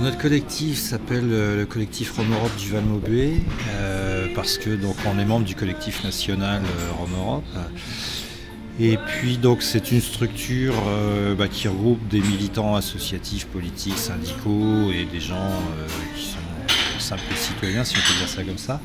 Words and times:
Notre 0.00 0.16
collectif 0.16 0.78
s'appelle 0.78 1.28
euh, 1.30 1.58
le 1.58 1.66
collectif 1.66 2.16
Rome 2.16 2.32
Europe 2.32 2.56
du 2.56 2.70
Val 2.70 2.84
Maubé 2.84 3.34
euh, 3.74 4.28
parce 4.34 4.56
que 4.56 4.70
donc 4.70 4.96
on 5.06 5.18
est 5.18 5.26
membre 5.26 5.44
du 5.44 5.54
collectif 5.54 6.02
national 6.02 6.62
euh, 6.62 6.92
Rome 6.98 7.10
Europe. 7.18 7.44
Et 8.80 8.96
puis 8.96 9.36
donc 9.36 9.60
c'est 9.60 9.92
une 9.92 10.00
structure 10.00 10.72
bah, 11.36 11.48
qui 11.48 11.68
regroupe 11.68 12.08
des 12.08 12.20
militants 12.20 12.76
associatifs, 12.76 13.46
politiques, 13.46 13.98
syndicaux 13.98 14.90
et 14.90 15.04
des 15.04 15.20
gens 15.20 15.52
qui 16.16 16.24
sont 16.24 16.98
simples 16.98 17.34
citoyens, 17.34 17.84
si 17.84 17.96
on 17.98 18.00
peut 18.00 18.18
dire 18.18 18.28
ça 18.28 18.42
comme 18.42 18.56
ça. 18.56 18.80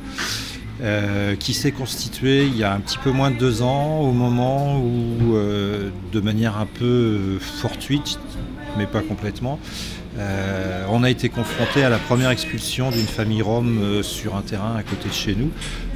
qui 1.38 1.54
s'est 1.54 1.72
constitué 1.72 2.44
il 2.44 2.58
y 2.58 2.62
a 2.62 2.74
un 2.74 2.80
petit 2.80 2.98
peu 2.98 3.10
moins 3.10 3.30
de 3.30 3.38
deux 3.38 3.62
ans, 3.62 4.00
au 4.00 4.12
moment 4.12 4.78
où, 4.78 5.32
de 5.32 6.20
manière 6.20 6.58
un 6.58 6.66
peu 6.66 7.38
fortuite, 7.40 8.18
mais 8.76 8.86
pas 8.86 9.00
complètement, 9.00 9.58
euh, 10.18 10.84
on 10.88 11.02
a 11.02 11.10
été 11.10 11.28
confronté 11.28 11.84
à 11.84 11.90
la 11.90 11.98
première 11.98 12.30
expulsion 12.30 12.90
d'une 12.90 13.06
famille 13.06 13.42
rome 13.42 13.82
euh, 13.82 14.02
sur 14.02 14.34
un 14.34 14.40
terrain 14.40 14.74
à 14.76 14.82
côté 14.82 15.08
de 15.08 15.14
chez 15.14 15.34
nous. 15.34 15.50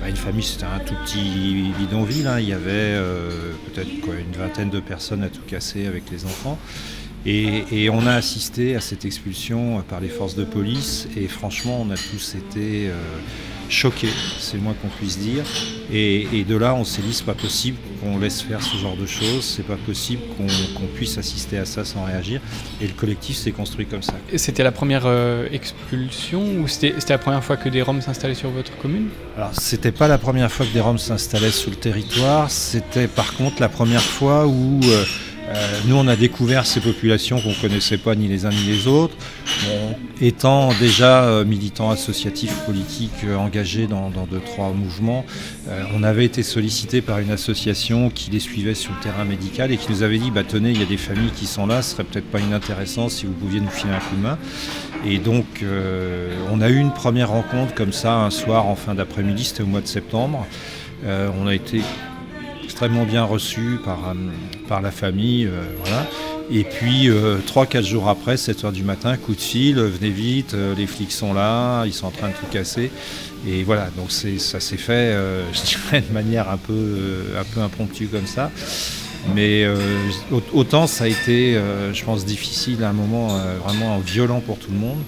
une 0.06 0.16
famille, 0.16 0.42
c'était 0.42 0.64
un 0.64 0.78
tout 0.78 0.94
petit 1.04 1.72
bidonville. 1.78 2.26
Hein. 2.26 2.38
Il 2.38 2.48
y 2.48 2.52
avait 2.52 2.70
euh, 2.70 3.52
peut-être 3.66 3.88
une 3.88 4.38
vingtaine 4.38 4.68
de 4.68 4.80
personnes 4.80 5.22
à 5.22 5.28
tout 5.28 5.42
casser 5.46 5.86
avec 5.86 6.10
les 6.10 6.24
enfants. 6.26 6.58
Et, 7.26 7.90
on 7.90 8.06
a 8.06 8.14
assisté 8.14 8.76
à 8.76 8.80
cette 8.80 9.04
expulsion 9.04 9.82
par 9.82 10.00
les 10.00 10.08
forces 10.08 10.36
de 10.36 10.44
police. 10.44 11.06
Et 11.16 11.28
franchement, 11.28 11.84
on 11.86 11.90
a 11.90 11.96
tous 11.96 12.34
été 12.34 12.90
choqué, 13.70 14.08
c'est 14.38 14.56
le 14.56 14.62
moins 14.62 14.74
qu'on 14.74 14.88
puisse 14.88 15.18
dire. 15.18 15.44
Et, 15.92 16.44
de 16.48 16.56
là, 16.56 16.74
on 16.74 16.84
s'est 16.84 17.02
dit, 17.02 17.12
c'est 17.12 17.24
pas 17.24 17.34
possible 17.34 17.76
qu'on 18.00 18.18
laisse 18.18 18.42
faire 18.42 18.62
ce 18.62 18.76
genre 18.76 18.96
de 18.96 19.06
choses, 19.06 19.44
c'est 19.44 19.66
pas 19.66 19.76
possible 19.76 20.22
qu'on 20.36 20.86
puisse 20.94 21.18
assister 21.18 21.58
à 21.58 21.64
ça 21.64 21.84
sans 21.84 22.04
réagir. 22.04 22.40
Et 22.80 22.86
le 22.86 22.92
collectif 22.92 23.36
s'est 23.36 23.52
construit 23.52 23.86
comme 23.86 24.02
ça. 24.02 24.14
C'était 24.36 24.62
la 24.62 24.72
première 24.72 25.02
euh, 25.06 25.48
expulsion 25.50 26.42
ou 26.60 26.68
c'était 26.68 26.94
la 27.08 27.18
première 27.18 27.44
fois 27.44 27.56
que 27.56 27.68
des 27.68 27.82
Roms 27.82 28.00
s'installaient 28.00 28.34
sur 28.34 28.50
votre 28.50 28.76
commune? 28.78 29.08
Alors, 29.36 29.54
c'était 29.54 29.92
pas 29.92 30.08
la 30.08 30.18
première 30.18 30.50
fois 30.50 30.66
que 30.66 30.72
des 30.72 30.80
Roms 30.80 30.98
s'installaient 30.98 31.50
sur 31.50 31.70
le 31.70 31.76
territoire, 31.76 32.50
c'était 32.50 33.08
par 33.08 33.34
contre 33.34 33.60
la 33.60 33.68
première 33.68 34.02
fois 34.02 34.46
où. 34.46 34.80
Euh, 34.84 34.90
euh, 34.90 35.04
nous, 35.86 35.96
on 35.96 36.06
a 36.06 36.16
découvert 36.16 36.66
ces 36.66 36.80
populations 36.80 37.40
qu'on 37.40 37.50
ne 37.50 37.54
connaissait 37.54 37.98
pas 37.98 38.14
ni 38.14 38.28
les 38.28 38.46
uns 38.46 38.50
ni 38.50 38.64
les 38.64 38.86
autres. 38.86 39.16
étant 40.20 40.70
déjà 40.78 41.24
euh, 41.24 41.44
militants 41.44 41.90
associatifs 41.90 42.54
politiques 42.66 43.24
euh, 43.24 43.36
engagés 43.36 43.86
dans, 43.86 44.10
deux, 44.10 44.40
trois 44.40 44.70
mouvements, 44.72 45.24
on 45.94 46.02
avait 46.02 46.24
été 46.24 46.42
sollicité 46.42 47.00
par 47.00 47.18
une 47.18 47.30
association 47.30 48.10
qui 48.10 48.30
les 48.30 48.40
suivait 48.40 48.74
sur 48.74 48.92
le 48.92 49.00
terrain 49.00 49.24
médical 49.24 49.72
et 49.72 49.76
qui 49.76 49.90
nous 49.90 50.02
avait 50.02 50.18
dit 50.18 50.30
bah, 50.30 50.42
tenez, 50.46 50.70
il 50.70 50.78
y 50.78 50.82
a 50.82 50.86
des 50.86 50.96
familles 50.96 51.32
qui 51.34 51.46
sont 51.46 51.66
là, 51.66 51.82
ce 51.82 51.92
serait 51.92 52.04
peut-être 52.04 52.30
pas 52.30 52.40
inintéressant 52.40 53.08
si 53.08 53.26
vous 53.26 53.32
pouviez 53.32 53.60
nous 53.60 53.70
filer 53.70 53.92
un 53.92 53.98
coup 53.98 54.16
de 54.16 54.22
main. 54.22 54.38
Et 55.06 55.18
donc, 55.18 55.64
on 56.52 56.60
a 56.60 56.68
eu 56.68 56.76
une 56.76 56.92
première 56.92 57.30
rencontre 57.30 57.74
comme 57.74 57.92
ça 57.92 58.14
un 58.14 58.30
soir 58.30 58.66
en 58.66 58.76
fin 58.76 58.94
d'après-midi, 58.94 59.44
c'était 59.44 59.62
au 59.62 59.66
mois 59.66 59.80
de 59.80 59.86
septembre. 59.86 60.46
on 61.04 61.46
a 61.46 61.54
été 61.54 61.80
bien 62.88 63.24
reçu 63.24 63.78
par, 63.84 63.98
euh, 64.08 64.14
par 64.68 64.80
la 64.80 64.90
famille. 64.90 65.46
Euh, 65.46 65.62
voilà. 65.82 66.06
Et 66.50 66.64
puis, 66.64 67.08
3-4 67.46 67.76
euh, 67.76 67.82
jours 67.82 68.08
après, 68.08 68.34
7h 68.34 68.72
du 68.72 68.82
matin, 68.82 69.16
coup 69.16 69.34
de 69.34 69.40
fil, 69.40 69.78
venez 69.78 70.10
vite, 70.10 70.56
les 70.76 70.86
flics 70.86 71.12
sont 71.12 71.32
là, 71.32 71.84
ils 71.86 71.92
sont 71.92 72.06
en 72.06 72.10
train 72.10 72.28
de 72.28 72.34
tout 72.34 72.46
casser. 72.50 72.90
Et 73.46 73.62
voilà, 73.62 73.88
donc 73.96 74.10
ça 74.10 74.60
s'est 74.60 74.76
fait, 74.76 75.14
je 75.52 75.62
dirais, 75.62 76.02
de 76.06 76.12
manière 76.12 76.50
un 76.50 76.56
peu, 76.56 77.34
un 77.38 77.44
peu 77.44 77.60
impromptue 77.60 78.06
comme 78.06 78.26
ça. 78.26 78.50
Mais 79.34 79.64
autant 80.52 80.86
ça 80.86 81.04
a 81.04 81.06
été, 81.06 81.56
je 81.92 82.04
pense, 82.04 82.24
difficile 82.24 82.82
à 82.82 82.88
un 82.88 82.94
moment 82.94 83.28
vraiment 83.64 83.98
violent 83.98 84.40
pour 84.40 84.58
tout 84.58 84.72
le 84.72 84.78
monde. 84.78 84.98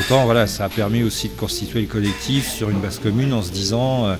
Autant 0.00 0.24
voilà, 0.24 0.46
ça 0.46 0.64
a 0.64 0.68
permis 0.68 1.02
aussi 1.02 1.28
de 1.28 1.34
constituer 1.34 1.80
le 1.80 1.86
collectif 1.86 2.50
sur 2.50 2.70
une 2.70 2.80
base 2.80 2.98
commune 2.98 3.32
en 3.32 3.42
se 3.42 3.50
disant 3.50 4.16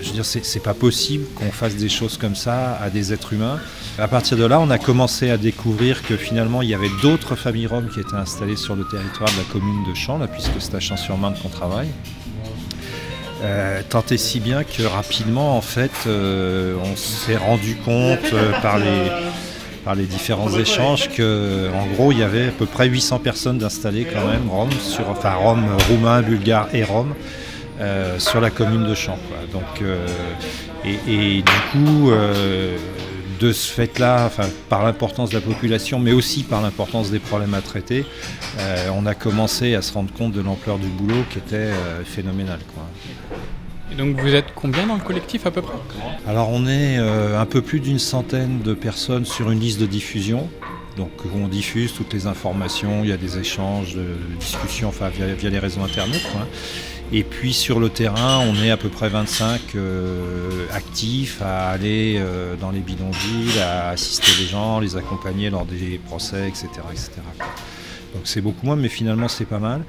je 0.00 0.06
veux 0.06 0.14
dire, 0.14 0.24
c'est 0.24 0.62
pas 0.62 0.74
possible 0.74 1.26
qu'on 1.34 1.50
fasse 1.50 1.76
des 1.76 1.88
choses 1.88 2.16
comme 2.16 2.34
ça 2.34 2.76
à 2.76 2.90
des 2.90 3.12
êtres 3.12 3.32
humains. 3.32 3.60
À 3.98 4.08
partir 4.08 4.36
de 4.38 4.44
là, 4.44 4.60
on 4.60 4.70
a 4.70 4.78
commencé 4.78 5.30
à 5.30 5.36
découvrir 5.36 6.02
que 6.02 6.16
finalement, 6.16 6.62
il 6.62 6.70
y 6.70 6.74
avait 6.74 6.90
d'autres 7.02 7.36
familles 7.36 7.66
roms 7.66 7.88
qui 7.88 8.00
étaient 8.00 8.14
installées 8.14 8.56
sur 8.56 8.76
le 8.76 8.84
territoire 8.84 9.30
de 9.30 9.36
la 9.36 9.44
commune 9.44 9.84
de 9.88 9.94
Champs, 9.94 10.18
puisque 10.32 10.60
c'est 10.60 10.74
à 10.74 10.80
Champs-sur-Marne 10.80 11.34
qu'on 11.42 11.48
travaille. 11.48 11.90
Euh, 13.42 13.80
tant 13.88 14.04
et 14.10 14.18
si 14.18 14.38
bien 14.38 14.64
que 14.64 14.82
rapidement, 14.82 15.56
en 15.56 15.62
fait, 15.62 15.92
euh, 16.06 16.76
on 16.84 16.96
s'est 16.96 17.36
rendu 17.36 17.76
compte 17.76 18.32
euh, 18.34 18.52
par 18.60 18.78
les 18.78 19.10
par 19.84 19.94
les 19.94 20.04
différents 20.04 20.50
échanges 20.58 21.08
que 21.08 21.68
en 21.74 21.86
gros 21.94 22.12
il 22.12 22.18
y 22.18 22.22
avait 22.22 22.48
à 22.48 22.52
peu 22.52 22.66
près 22.66 22.86
800 22.88 23.18
personnes 23.20 23.58
d'installées 23.58 24.04
quand 24.04 24.26
même 24.26 24.48
roms 24.50 24.70
sur 24.72 25.04
roumains 25.88 26.22
bulgares 26.22 26.68
et 26.72 26.84
roms 26.84 27.14
euh, 27.80 28.18
sur 28.18 28.42
la 28.42 28.50
commune 28.50 28.86
de 28.86 28.94
Champs. 28.94 29.18
Donc, 29.52 29.80
euh, 29.80 30.06
et, 30.84 31.40
du 31.40 31.60
coup, 31.72 32.10
euh, 32.10 32.76
de 33.40 33.52
ce 33.52 33.72
fait-là, 33.72 34.30
par 34.68 34.84
l'importance 34.84 35.30
de 35.30 35.36
la 35.36 35.40
population, 35.40 35.98
mais 35.98 36.12
aussi 36.12 36.42
par 36.42 36.60
l'importance 36.60 37.10
des 37.10 37.20
problèmes 37.20 37.54
à 37.54 37.62
traiter, 37.62 38.04
on 38.94 39.06
a 39.06 39.14
commencé 39.14 39.74
à 39.74 39.80
se 39.80 39.94
rendre 39.94 40.12
compte 40.12 40.32
de 40.32 40.42
l'ampleur 40.42 40.78
du 40.78 40.88
boulot 40.88 41.24
qui 41.30 41.38
était 41.38 41.70
phénoménal. 42.04 42.58
Et 43.92 43.96
donc 43.96 44.20
vous 44.20 44.34
êtes 44.34 44.52
combien 44.54 44.86
dans 44.86 44.94
le 44.94 45.00
collectif 45.00 45.46
à 45.46 45.50
peu 45.50 45.62
près? 45.62 45.76
Alors 46.26 46.50
on 46.50 46.66
est 46.66 46.96
un 46.96 47.46
peu 47.46 47.62
plus 47.62 47.80
d'une 47.80 47.98
centaine 47.98 48.62
de 48.62 48.74
personnes 48.74 49.24
sur 49.24 49.50
une 49.50 49.60
liste 49.60 49.80
de 49.80 49.86
diffusion. 49.86 50.48
Donc 50.96 51.10
on 51.34 51.48
diffuse 51.48 51.92
toutes 51.94 52.12
les 52.12 52.26
informations, 52.26 53.02
il 53.02 53.10
y 53.10 53.12
a 53.12 53.16
des 53.16 53.38
échanges, 53.38 53.94
de 53.94 54.04
discussions 54.38 54.88
enfin, 54.88 55.08
via, 55.08 55.50
les 55.50 55.58
réseaux 55.58 55.82
internet. 55.82 56.20
Et 57.12 57.24
puis 57.24 57.52
sur 57.52 57.80
le 57.80 57.88
terrain, 57.88 58.38
on 58.38 58.54
est 58.62 58.70
à 58.70 58.76
peu 58.76 58.88
près 58.88 59.08
25 59.08 59.74
euh, 59.74 60.66
actifs 60.72 61.42
à 61.42 61.70
aller 61.70 62.16
euh, 62.18 62.54
dans 62.54 62.70
les 62.70 62.80
bidonvilles, 62.80 63.58
à 63.60 63.88
assister 63.88 64.30
les 64.40 64.46
gens, 64.46 64.78
les 64.78 64.96
accompagner 64.96 65.50
lors 65.50 65.64
des 65.64 65.98
procès, 66.06 66.48
etc. 66.48 66.68
etc. 66.92 67.10
Donc 68.14 68.22
c'est 68.24 68.40
beaucoup 68.40 68.66
moins, 68.66 68.76
mais 68.76 68.88
finalement 68.88 69.28
c'est 69.28 69.44
pas 69.44 69.58
mal. 69.58 69.84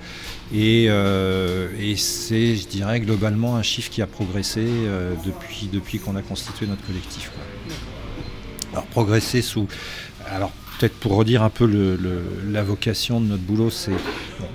Et, 0.54 0.88
euh, 0.90 1.68
c'est, 1.96 2.56
je 2.56 2.68
dirais, 2.68 3.00
globalement 3.00 3.56
un 3.56 3.64
chiffre 3.64 3.90
qui 3.90 4.02
a 4.02 4.08
progressé 4.08 4.66
depuis, 5.26 5.70
depuis 5.72 6.00
qu'on 6.00 6.16
a 6.16 6.22
constitué 6.22 6.68
notre 6.68 6.86
collectif. 6.86 7.32
Alors 8.74 8.86
progresser 8.86 9.42
sous... 9.42 9.68
Alors 10.30 10.52
peut-être 10.82 10.98
pour 11.00 11.16
redire 11.16 11.44
un 11.44 11.52
peu 11.52 11.70
la 12.50 12.64
vocation 12.64 13.22
de 13.22 13.28
notre 13.28 13.44
boulot, 13.44 13.70
c'est 13.70 13.92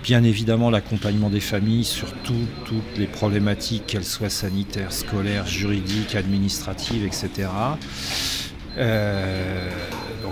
bien 0.02 0.24
évidemment 0.24 0.70
l'accompagnement 0.70 1.30
des 1.30 1.40
familles 1.40 1.84
sur 1.84 2.12
toutes 2.24 2.98
les 2.98 3.06
problématiques, 3.06 3.86
qu'elles 3.86 4.04
soient 4.04 4.30
sanitaires, 4.30 4.92
scolaires, 4.92 5.46
juridiques, 5.46 6.16
administratives, 6.16 7.04
etc. 7.04 7.48
Euh, 8.78 9.70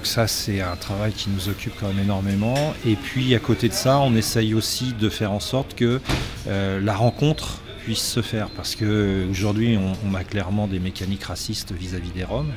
donc 0.04 0.10
ça, 0.10 0.26
c'est 0.26 0.60
un 0.60 0.76
travail 0.76 1.12
qui 1.12 1.30
nous 1.30 1.48
occupe 1.48 1.72
quand 1.80 1.88
même 1.88 2.00
énormément. 2.00 2.74
Et 2.86 2.94
puis 2.94 3.34
à 3.34 3.38
côté 3.38 3.70
de 3.70 3.72
ça, 3.72 4.00
on 4.00 4.14
essaye 4.14 4.52
aussi 4.52 4.92
de 4.92 5.08
faire 5.08 5.32
en 5.32 5.40
sorte 5.40 5.74
que 5.74 5.98
euh, 6.46 6.78
la 6.78 6.94
rencontre 6.94 7.62
puisse 7.84 8.06
se 8.06 8.20
faire 8.20 8.50
parce 8.50 8.76
qu'aujourd'hui 8.76 9.78
on, 9.78 10.14
a 10.14 10.22
clairement 10.24 10.66
des 10.66 10.78
mécaniques 10.78 11.24
racistes 11.24 11.72
vis-à-vis 11.72 12.10
des 12.10 12.24
Roms 12.24 12.50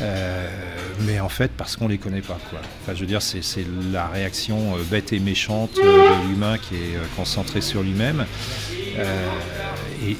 euh, 0.00 0.48
mais 1.06 1.20
en 1.20 1.28
fait 1.28 1.52
parce 1.56 1.76
qu'on 1.76 1.88
les 1.88 1.98
connaît 1.98 2.22
pas. 2.22 2.38
Enfin 2.82 2.94
je 2.94 3.00
veux 3.00 3.06
dire 3.06 3.22
c'est 3.22 3.42
la 3.90 4.06
réaction 4.06 4.76
euh, 4.76 4.82
bête 4.90 5.14
et 5.14 5.20
méchante 5.20 5.76
de 5.76 6.28
l'humain 6.28 6.58
qui 6.58 6.74
est 6.76 7.16
concentré 7.16 7.62
sur 7.62 7.82
lui-même 7.82 8.26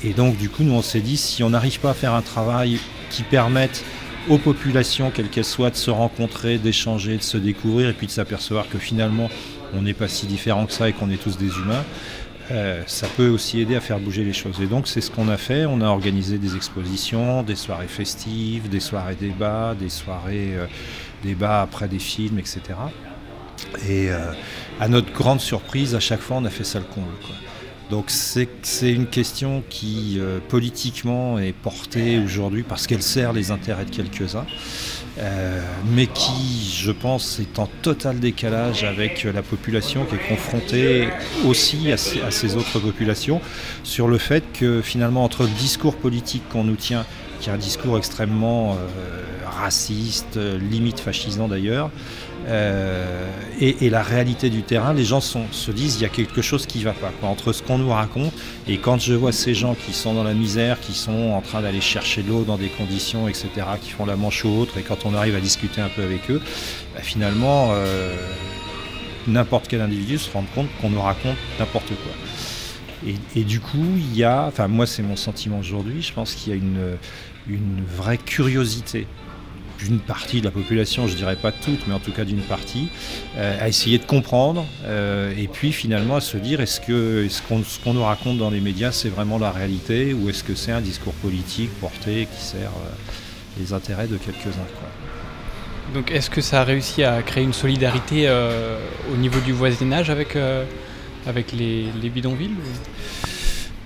et, 0.02 0.12
donc 0.14 0.38
du 0.38 0.48
coup 0.48 0.62
nous 0.62 0.74
on 0.74 0.82
s'est 0.82 1.00
dit 1.00 1.18
si 1.18 1.42
on 1.42 1.50
n'arrive 1.50 1.80
pas 1.80 1.90
à 1.90 1.94
faire 1.94 2.14
un 2.14 2.22
travail 2.22 2.78
qui 3.10 3.22
permette 3.22 3.84
aux 4.28 4.38
populations, 4.38 5.10
quelles 5.10 5.28
qu'elles 5.28 5.44
soient, 5.44 5.70
de 5.70 5.76
se 5.76 5.90
rencontrer, 5.90 6.58
d'échanger, 6.58 7.16
de 7.16 7.22
se 7.22 7.36
découvrir 7.36 7.88
et 7.88 7.92
puis 7.92 8.06
de 8.06 8.12
s'apercevoir 8.12 8.68
que 8.68 8.78
finalement 8.78 9.28
on 9.74 9.82
n'est 9.82 9.94
pas 9.94 10.08
si 10.08 10.26
différent 10.26 10.66
que 10.66 10.72
ça 10.72 10.88
et 10.88 10.92
qu'on 10.92 11.10
est 11.10 11.22
tous 11.22 11.36
des 11.36 11.48
humains, 11.56 11.84
euh, 12.50 12.82
ça 12.86 13.06
peut 13.16 13.28
aussi 13.28 13.60
aider 13.60 13.74
à 13.74 13.80
faire 13.80 13.98
bouger 13.98 14.22
les 14.22 14.32
choses. 14.32 14.60
Et 14.60 14.66
donc 14.66 14.86
c'est 14.86 15.00
ce 15.00 15.10
qu'on 15.10 15.28
a 15.28 15.36
fait. 15.36 15.66
On 15.66 15.80
a 15.80 15.86
organisé 15.86 16.38
des 16.38 16.56
expositions, 16.56 17.42
des 17.42 17.56
soirées 17.56 17.88
festives, 17.88 18.68
des 18.68 18.80
soirées 18.80 19.16
débats, 19.16 19.74
des 19.78 19.88
soirées 19.88 20.54
euh, 20.54 20.66
débats 21.22 21.62
après 21.62 21.88
des 21.88 21.98
films, 21.98 22.38
etc. 22.38 22.60
Et 23.88 24.10
euh, 24.10 24.32
à 24.78 24.88
notre 24.88 25.12
grande 25.12 25.40
surprise, 25.40 25.94
à 25.94 26.00
chaque 26.00 26.20
fois, 26.20 26.36
on 26.36 26.44
a 26.44 26.50
fait 26.50 26.64
ça 26.64 26.78
le 26.78 26.84
comble. 26.84 27.08
Donc 27.90 28.06
c'est 28.08 28.48
une 28.82 29.06
question 29.06 29.62
qui 29.68 30.18
politiquement 30.48 31.38
est 31.38 31.52
portée 31.52 32.18
aujourd'hui 32.18 32.62
parce 32.62 32.86
qu'elle 32.86 33.02
sert 33.02 33.32
les 33.32 33.50
intérêts 33.50 33.84
de 33.84 33.90
quelques-uns. 33.90 34.46
Euh, 35.18 35.60
mais 35.92 36.08
qui, 36.08 36.74
je 36.76 36.90
pense, 36.90 37.38
est 37.38 37.60
en 37.60 37.68
total 37.82 38.18
décalage 38.18 38.82
avec 38.82 39.22
la 39.22 39.42
population 39.42 40.04
qui 40.04 40.16
est 40.16 40.28
confrontée 40.28 41.08
aussi 41.46 41.92
à 41.92 41.96
ces, 41.96 42.56
autres 42.56 42.80
populations, 42.80 43.40
sur 43.84 44.08
le 44.08 44.18
fait 44.18 44.42
que 44.52 44.82
finalement, 44.82 45.22
entre 45.22 45.44
le 45.44 45.50
discours 45.50 45.94
politique 45.94 46.42
qu'on 46.48 46.64
nous 46.64 46.74
tient, 46.74 47.06
qui 47.44 47.50
a 47.50 47.52
un 47.52 47.58
discours 47.58 47.98
extrêmement 47.98 48.76
raciste, 49.44 50.38
limite 50.70 50.98
fascisant 50.98 51.46
d'ailleurs. 51.46 51.90
et, 52.48 53.90
la 53.90 54.02
réalité 54.02 54.48
du 54.48 54.62
terrain, 54.62 54.94
les 54.94 55.04
gens 55.04 55.20
se 55.20 55.70
disent 55.70 55.96
il 55.96 56.02
y 56.02 56.06
a 56.06 56.08
quelque 56.08 56.40
chose 56.40 56.64
qui 56.66 56.78
ne 56.78 56.84
va 56.84 56.92
pas. 56.92 57.12
Entre 57.22 57.52
ce 57.52 57.62
qu'on 57.62 57.76
nous 57.76 57.90
raconte 57.90 58.32
et 58.66 58.78
quand 58.78 58.98
je 58.98 59.12
vois 59.12 59.32
ces 59.32 59.52
gens 59.52 59.74
qui 59.74 59.92
sont 59.92 60.14
dans 60.14 60.24
la 60.24 60.32
misère, 60.32 60.80
qui 60.80 60.94
sont 60.94 61.32
en 61.32 61.42
train 61.42 61.60
d'aller 61.60 61.82
chercher 61.82 62.22
l'eau 62.22 62.44
dans 62.44 62.56
des 62.56 62.68
conditions, 62.68 63.28
etc., 63.28 63.48
qui 63.82 63.90
font 63.90 64.06
la 64.06 64.16
manche 64.16 64.42
ou 64.46 64.48
autre, 64.48 64.78
et 64.78 64.82
quand 64.82 65.04
on 65.04 65.14
arrive 65.14 65.36
à 65.36 65.40
discuter 65.40 65.82
un 65.82 65.90
peu 65.90 66.02
avec 66.02 66.30
eux, 66.30 66.40
bah, 66.94 67.02
finalement, 67.02 67.74
n'importe 69.26 69.68
quel 69.68 69.82
individu 69.82 70.16
se 70.16 70.30
rend 70.32 70.44
compte 70.54 70.68
qu'on 70.80 70.88
nous 70.88 71.02
raconte 71.02 71.36
n'importe 71.58 71.88
quoi. 71.88 72.12
Et, 73.36 73.44
du 73.44 73.60
coup, 73.60 73.84
il 73.96 74.16
y 74.16 74.24
a, 74.24 74.46
enfin 74.46 74.66
moi 74.66 74.86
c'est 74.86 75.02
mon 75.02 75.16
sentiment 75.16 75.58
aujourd'hui, 75.58 76.00
je 76.00 76.12
pense 76.12 76.34
qu'il 76.34 76.52
y 76.52 76.56
a 76.56 76.58
une, 76.58 76.96
une 77.48 77.84
vraie 77.84 78.18
curiosité 78.18 79.06
d'une 79.78 79.98
partie 79.98 80.40
de 80.40 80.44
la 80.44 80.50
population, 80.50 81.06
je 81.06 81.14
dirais 81.14 81.36
pas 81.36 81.52
toute, 81.52 81.86
mais 81.86 81.94
en 81.94 81.98
tout 81.98 82.12
cas 82.12 82.24
d'une 82.24 82.40
partie, 82.40 82.88
euh, 83.36 83.58
à 83.60 83.68
essayer 83.68 83.98
de 83.98 84.04
comprendre 84.04 84.64
euh, 84.84 85.32
et 85.36 85.48
puis 85.48 85.72
finalement 85.72 86.16
à 86.16 86.20
se 86.20 86.36
dire 86.36 86.60
est-ce 86.60 86.80
que 86.80 87.26
ce 87.28 87.42
qu'on 87.82 87.94
nous 87.94 88.04
raconte 88.04 88.38
dans 88.38 88.50
les 88.50 88.60
médias 88.60 88.92
c'est 88.92 89.08
vraiment 89.08 89.38
la 89.38 89.50
réalité 89.50 90.14
ou 90.14 90.28
est-ce 90.28 90.44
que 90.44 90.54
c'est 90.54 90.72
un 90.72 90.80
discours 90.80 91.14
politique 91.14 91.70
porté 91.80 92.28
qui 92.34 92.42
sert 92.42 92.70
euh, 92.70 93.58
les 93.58 93.72
intérêts 93.72 94.06
de 94.06 94.16
quelques-uns 94.16 94.66
Donc 95.92 96.10
est-ce 96.10 96.30
que 96.30 96.40
ça 96.40 96.60
a 96.60 96.64
réussi 96.64 97.04
à 97.04 97.22
créer 97.22 97.44
une 97.44 97.52
solidarité 97.52 98.28
au 99.12 99.16
niveau 99.16 99.38
du 99.40 99.52
voisinage 99.52 100.10
avec 100.10 100.36
avec 101.26 101.52
les, 101.52 101.90
bidonvilles 102.10 102.50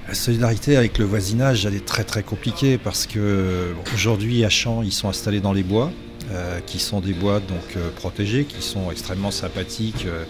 la 0.08 0.14
solidarité 0.14 0.78
avec 0.78 0.96
le 0.96 1.04
voisinage, 1.04 1.66
elle 1.66 1.74
est 1.74 1.84
très 1.84 2.02
très 2.02 2.22
compliquée 2.22 2.78
parce 2.78 3.06
que 3.06 3.74
aujourd'hui 3.92 4.42
à 4.42 4.48
Champs, 4.48 4.82
ils 4.82 4.92
sont 4.92 5.10
installés 5.10 5.40
dans 5.40 5.52
les 5.52 5.62
bois, 5.62 5.92
euh, 6.30 6.60
qui 6.66 6.78
sont 6.78 7.00
des 7.00 7.12
bois 7.12 7.40
donc 7.40 7.76
euh, 7.76 7.90
protégés, 7.90 8.44
qui 8.44 8.62
sont 8.62 8.90
extrêmement 8.90 9.30
sympathiques 9.30 10.06
euh, 10.06 10.24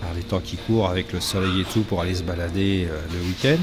par 0.00 0.12
les 0.14 0.22
temps 0.22 0.40
qui 0.40 0.56
courent 0.56 0.88
avec 0.88 1.12
le 1.12 1.20
soleil 1.20 1.60
et 1.60 1.64
tout 1.64 1.82
pour 1.82 2.00
aller 2.00 2.16
se 2.16 2.24
balader 2.24 2.88
le 3.12 3.26
week-end. 3.28 3.58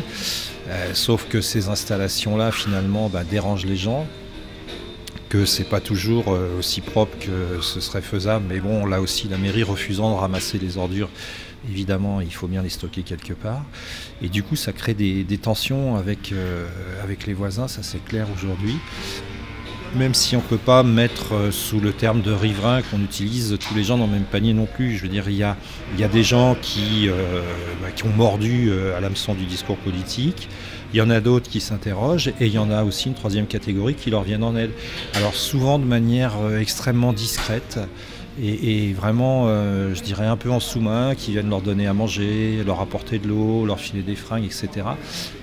sauf 0.93 1.27
que 1.27 1.41
ces 1.41 1.67
installations-là 1.67 2.51
finalement 2.51 3.09
bah, 3.09 3.23
dérangent 3.23 3.65
les 3.65 3.75
gens 3.75 4.05
que 5.29 5.45
c'est 5.45 5.63
pas 5.63 5.81
toujours 5.81 6.27
aussi 6.59 6.79
propre 6.79 7.17
que 7.17 7.61
ce 7.61 7.81
serait 7.81 8.01
faisable. 8.01 8.45
Mais 8.47 8.59
bon, 8.59 8.85
là 8.85 9.01
aussi, 9.01 9.27
la 9.27 9.37
mairie 9.37 9.63
refusant 9.63 10.11
de 10.11 10.15
ramasser 10.15 10.59
les 10.59 10.77
ordures 10.77 11.09
évidemment, 11.69 12.21
il 12.21 12.33
faut 12.33 12.47
bien 12.47 12.61
les 12.61 12.69
stocker 12.69 13.03
quelque 13.03 13.33
part. 13.33 13.63
Et 14.21 14.29
du 14.29 14.43
coup, 14.43 14.55
ça 14.55 14.71
crée 14.71 14.93
des, 14.93 15.25
tensions 15.37 15.95
avec, 15.95 16.31
euh, 16.31 16.67
avec 17.03 17.27
les 17.27 17.33
voisins, 17.33 17.67
ça 17.67 17.83
c'est 17.83 18.03
clair 18.03 18.27
aujourd'hui. 18.35 18.75
Même 19.95 20.13
si 20.13 20.35
on 20.35 20.39
ne 20.39 20.45
peut 20.45 20.57
pas 20.57 20.83
mettre 20.83 21.33
euh, 21.33 21.51
sous 21.51 21.79
le 21.79 21.93
terme 21.93 22.21
de 22.21 22.31
riverain 22.31 22.81
qu'on 22.81 23.01
utilise 23.01 23.57
tous 23.57 23.73
les 23.73 23.83
gens 23.83 23.97
dans 23.97 24.05
le 24.05 24.11
même 24.11 24.25
panier 24.25 24.53
non 24.53 24.65
plus. 24.65 24.97
Je 24.97 25.03
veux 25.03 25.07
dire, 25.07 25.29
il 25.29 25.37
y 25.37 25.43
a, 25.43 25.55
des 26.07 26.23
gens 26.23 26.57
qui, 26.61 27.07
euh, 27.07 27.41
bah, 27.81 27.87
ont 28.03 28.15
mordu 28.15 28.71
à 28.95 28.99
l'hameçon 28.99 29.33
du 29.33 29.45
discours 29.45 29.77
politique. 29.77 30.49
Il 30.93 30.97
y 30.97 31.01
en 31.01 31.09
a 31.09 31.19
d'autres 31.19 31.49
qui 31.49 31.59
s'interrogent 31.59 32.29
et 32.39 32.47
il 32.47 32.53
y 32.53 32.57
en 32.57 32.71
a 32.71 32.83
aussi 32.83 33.07
une 33.07 33.13
troisième 33.13 33.45
catégorie 33.45 33.95
qui 33.95 34.09
leur 34.09 34.23
viennent 34.23 34.43
en 34.43 34.55
aide. 34.55 34.71
Alors 35.15 35.35
souvent 35.35 35.79
de 35.79 35.83
manière 35.85 36.33
extrêmement 36.57 37.11
discrète 37.11 37.79
et, 38.41 38.93
vraiment, 38.93 39.45
euh, 39.47 39.95
je 39.95 40.01
dirais 40.01 40.27
un 40.27 40.37
peu 40.37 40.51
en 40.51 40.59
sous-main, 40.59 41.15
qui 41.15 41.31
viennent 41.31 41.49
leur 41.49 41.61
donner 41.61 41.87
à 41.87 41.93
manger, 41.93 42.63
leur 42.65 42.81
apporter 42.81 43.17
de 43.19 43.27
l'eau, 43.27 43.65
leur 43.65 43.79
filer 43.79 44.03
des 44.03 44.15
fringues, 44.15 44.45
etc. 44.45 44.85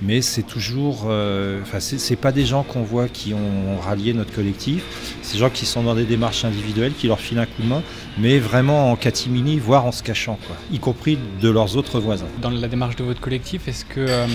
Mais 0.02 0.22
c'est 0.22 0.42
toujours, 0.42 1.06
euh, 1.08 1.60
enfin, 1.62 1.80
c'est 1.80 2.16
pas 2.16 2.30
des 2.32 2.46
gens 2.46 2.62
qu'on 2.62 2.82
voit 2.82 3.08
qui 3.08 3.34
ont 3.34 3.80
rallié 3.80 4.12
notre 4.12 4.32
collectif, 4.32 4.84
c'est 5.22 5.34
des 5.34 5.38
gens 5.40 5.50
qui 5.50 5.66
sont 5.66 5.82
dans 5.82 5.94
des 5.94 6.04
démarches 6.04 6.44
individuelles, 6.44 6.92
qui 6.96 7.08
leur 7.08 7.18
filent 7.18 7.38
un 7.38 7.46
coup 7.46 7.62
de 7.62 7.68
main, 7.68 7.82
mais 8.18 8.38
vraiment 8.38 8.92
en 8.92 8.96
catimini, 8.96 9.58
voire 9.58 9.86
en 9.86 9.92
se 9.92 10.02
cachant, 10.02 10.38
quoi, 10.46 10.56
y 10.72 10.78
compris 10.78 11.18
de 11.40 11.48
leurs 11.48 11.76
autres 11.76 11.98
voisins. 11.98 12.26
Dans 12.40 12.50
la 12.50 12.68
démarche 12.68 12.96
de 12.96 13.04
votre 13.04 13.20
collectif, 13.20 13.66
est-ce 13.66 13.84
que 13.84 14.00
euh, 14.00 14.26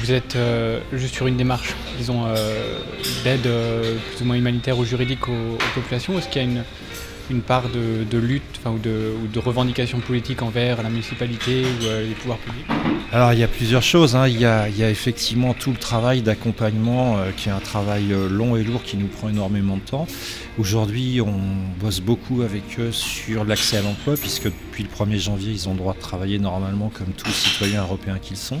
vous 0.00 0.12
êtes 0.12 0.36
juste 0.92 1.14
sur 1.14 1.26
une 1.26 1.36
démarche, 1.36 1.74
disons, 1.98 2.24
d'aide 3.24 3.42
plus 3.42 4.22
ou 4.22 4.24
moins 4.24 4.36
humanitaire 4.36 4.78
ou 4.78 4.84
juridique 4.84 5.28
aux, 5.28 5.54
aux 5.54 5.74
populations, 5.74 6.16
est-ce 6.18 6.28
qu'il 6.28 6.42
y 6.42 6.44
a 6.44 6.48
une 6.48 6.62
une 7.30 7.40
part 7.40 7.68
de, 7.68 8.18
lutte 8.18 8.60
ou 8.66 8.78
de, 8.78 9.12
ou, 9.22 9.26
de, 9.26 9.38
revendication 9.38 10.00
politique 10.00 10.42
envers 10.42 10.82
la 10.82 10.88
municipalité 10.88 11.62
ou 11.62 11.86
euh, 11.86 12.06
les 12.06 12.14
pouvoirs 12.14 12.38
publics 12.38 12.66
Alors 13.12 13.32
il 13.32 13.38
y 13.38 13.42
a 13.42 13.48
plusieurs 13.48 13.82
choses. 13.82 14.16
Hein. 14.16 14.28
Il, 14.28 14.40
y 14.40 14.44
a, 14.44 14.68
effectivement 14.90 15.54
tout 15.54 15.70
le 15.70 15.76
travail 15.76 16.22
d'accompagnement 16.22 17.18
euh, 17.18 17.30
qui 17.36 17.48
est 17.48 17.52
un 17.52 17.60
travail 17.60 18.12
euh, 18.12 18.28
long 18.28 18.56
et 18.56 18.62
lourd 18.62 18.82
qui 18.82 18.96
nous 18.96 19.06
prend 19.06 19.28
énormément 19.28 19.76
de 19.76 19.82
temps. 19.82 20.06
Aujourd'hui 20.58 21.20
on 21.20 21.40
bosse 21.80 22.00
beaucoup 22.00 22.42
avec 22.42 22.78
eux 22.78 22.92
sur 22.92 23.44
l'accès 23.44 23.78
à 23.78 23.82
l'emploi 23.82 24.14
puisque 24.16 24.44
depuis 24.44 24.84
le 24.84 24.88
1er 24.88 25.18
janvier 25.18 25.52
ils 25.52 25.68
ont 25.68 25.72
le 25.72 25.78
droit 25.78 25.94
de 25.94 26.00
travailler 26.00 26.38
normalement 26.38 26.90
comme 26.90 27.12
tous 27.16 27.26
les 27.26 27.32
citoyens 27.32 27.82
européens 27.82 28.18
qu'ils 28.18 28.36
sont. 28.36 28.60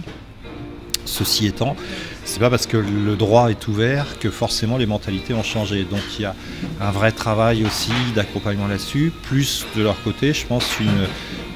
Ceci 1.04 1.46
étant, 1.46 1.76
c'est 2.24 2.40
pas 2.40 2.50
parce 2.50 2.66
que 2.66 2.76
le 2.76 3.16
droit 3.16 3.50
est 3.50 3.68
ouvert 3.68 4.18
que 4.18 4.30
forcément 4.30 4.76
les 4.76 4.86
mentalités 4.86 5.34
ont 5.34 5.42
changé. 5.42 5.84
Donc 5.84 6.00
il 6.18 6.22
y 6.22 6.24
a 6.24 6.34
un 6.80 6.90
vrai 6.90 7.12
travail 7.12 7.64
aussi 7.64 7.92
d'accompagnement 8.14 8.66
là-dessus, 8.66 9.12
plus 9.22 9.66
de 9.76 9.82
leur 9.82 10.02
côté, 10.02 10.32
je 10.32 10.46
pense, 10.46 10.64
une, 10.80 11.06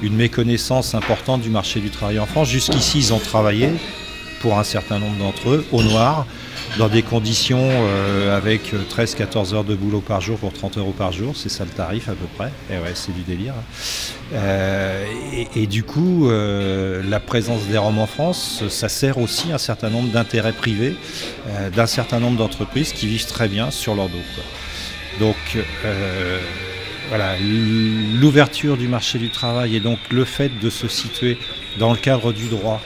une 0.07 0.15
méconnaissance 0.15 0.95
importante 0.95 1.41
du 1.41 1.49
marché 1.49 1.79
du 1.79 1.89
travail 1.89 2.19
en 2.19 2.25
France. 2.25 2.49
Jusqu'ici, 2.49 2.99
ils 2.99 3.13
ont 3.13 3.19
travaillé, 3.19 3.69
pour 4.39 4.57
un 4.57 4.63
certain 4.63 4.99
nombre 4.99 5.17
d'entre 5.17 5.49
eux, 5.49 5.65
au 5.71 5.83
noir, 5.83 6.25
dans 6.77 6.87
des 6.87 7.01
conditions 7.01 7.59
euh, 7.61 8.35
avec 8.37 8.73
13-14 8.73 9.53
heures 9.53 9.63
de 9.63 9.75
boulot 9.75 10.01
par 10.01 10.21
jour 10.21 10.37
pour 10.37 10.53
30 10.53 10.77
euros 10.77 10.93
par 10.97 11.11
jour, 11.11 11.35
c'est 11.35 11.49
ça 11.49 11.65
le 11.65 11.71
tarif 11.71 12.09
à 12.09 12.13
peu 12.13 12.27
près, 12.37 12.51
et 12.69 12.77
ouais 12.77 12.91
c'est 12.93 13.13
du 13.13 13.21
délire. 13.21 13.53
Euh, 14.33 15.05
et, 15.55 15.65
du 15.65 15.83
coup, 15.83 16.29
euh, 16.29 17.01
la 17.07 17.19
présence 17.19 17.63
des 17.63 17.77
Roms 17.77 17.99
en 17.99 18.05
France, 18.05 18.63
ça 18.69 18.89
sert 18.89 19.17
aussi 19.17 19.51
un 19.51 19.57
certain 19.57 19.89
nombre 19.89 20.09
d'intérêts 20.09 20.53
privés 20.53 20.95
d'un 21.75 21.87
certain 21.87 22.19
nombre 22.19 22.37
d'entreprises 22.37 22.93
qui 22.93 23.07
vivent 23.07 23.25
très 23.25 23.47
bien 23.47 23.71
sur 23.71 23.95
leur 23.95 24.07
dos. 24.07 24.17
Donc 25.19 25.35
voilà, 27.09 27.35
l'ouverture 27.39 28.77
du 28.77 28.87
marché 28.87 29.17
du 29.17 29.29
travail 29.29 29.75
et 29.75 29.79
donc 29.79 29.97
le 30.11 30.25
fait 30.25 30.51
de 30.59 30.69
se 30.69 30.87
situer 30.87 31.37
dans 31.79 31.91
le 31.91 31.97
cadre 31.97 32.31
du 32.31 32.47
droit 32.47 32.81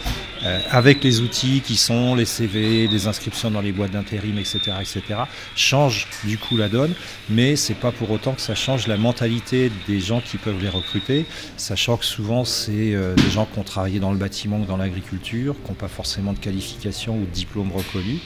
euh, 0.45 0.59
avec 0.69 1.03
les 1.03 1.21
outils 1.21 1.61
qui 1.61 1.77
sont 1.77 2.15
les 2.15 2.25
CV, 2.25 2.87
les 2.87 3.07
inscriptions 3.07 3.51
dans 3.51 3.61
les 3.61 3.71
boîtes 3.71 3.91
d'intérim, 3.91 4.37
etc., 4.37 4.59
etc., 4.81 5.21
change 5.55 6.07
du 6.23 6.37
coup 6.37 6.57
la 6.57 6.69
donne, 6.69 6.93
mais 7.29 7.55
c'est 7.55 7.73
pas 7.75 7.91
pour 7.91 8.11
autant 8.11 8.33
que 8.33 8.41
ça 8.41 8.55
change 8.55 8.87
la 8.87 8.97
mentalité 8.97 9.71
des 9.87 9.99
gens 9.99 10.21
qui 10.21 10.37
peuvent 10.37 10.61
les 10.61 10.69
recruter, 10.69 11.25
sachant 11.57 11.97
que 11.97 12.05
souvent 12.05 12.45
c'est 12.45 12.93
euh, 12.93 13.15
des 13.15 13.29
gens 13.29 13.45
qui 13.45 13.59
ont 13.59 13.63
travaillé 13.63 13.99
dans 13.99 14.11
le 14.11 14.17
bâtiment 14.17 14.59
ou 14.59 14.65
dans 14.65 14.77
l'agriculture, 14.77 15.55
qui 15.63 15.69
n'ont 15.69 15.75
pas 15.75 15.87
forcément 15.87 16.33
de 16.33 16.39
qualification 16.39 17.15
ou 17.17 17.25
de 17.25 17.31
diplôme 17.31 17.71
reconnu, 17.71 18.19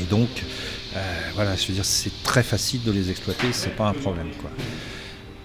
et 0.00 0.04
donc 0.04 0.28
euh, 0.96 1.00
voilà, 1.34 1.56
je 1.56 1.66
veux 1.66 1.74
dire, 1.74 1.84
c'est 1.84 2.22
très 2.22 2.42
facile 2.42 2.82
de 2.84 2.92
les 2.92 3.10
exploiter, 3.10 3.48
c'est 3.52 3.74
pas 3.74 3.88
un 3.88 3.94
problème 3.94 4.30
quoi. 4.40 4.50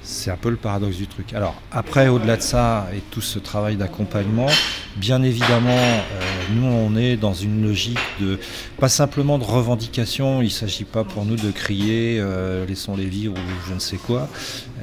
C'est 0.02 0.32
un 0.32 0.38
peu 0.38 0.50
le 0.50 0.56
paradoxe 0.56 0.98
du 0.98 1.08
truc. 1.08 1.34
Alors 1.34 1.62
après, 1.72 2.08
au-delà 2.08 2.38
de 2.38 2.42
ça 2.42 2.88
et 2.96 3.02
tout 3.12 3.22
ce 3.22 3.38
travail 3.38 3.76
d'accompagnement, 3.76 4.48
bien 4.96 5.24
évidemment, 5.24 5.70
euh, 5.70 6.22
nous 6.54 6.66
on 6.66 6.96
est 6.96 7.18
dans 7.18 7.34
une 7.34 7.64
logique 7.64 8.00
de 8.20 8.40
pas 8.78 8.90
simplement 8.90 9.38
de 9.38 9.44
revendication. 9.44 10.42
Il 10.42 10.46
ne 10.46 10.50
s'agit 10.50 10.84
pas 10.84 11.04
pour 11.04 11.26
nous 11.26 11.36
de 11.36 11.52
crier 11.52 12.18
euh, 12.20 12.66
laissons-les 12.66 13.06
vivre 13.06 13.34
ou 13.36 13.70
je 13.70 13.74
ne 13.74 13.80
sais 13.80 13.98
quoi. 13.98 14.30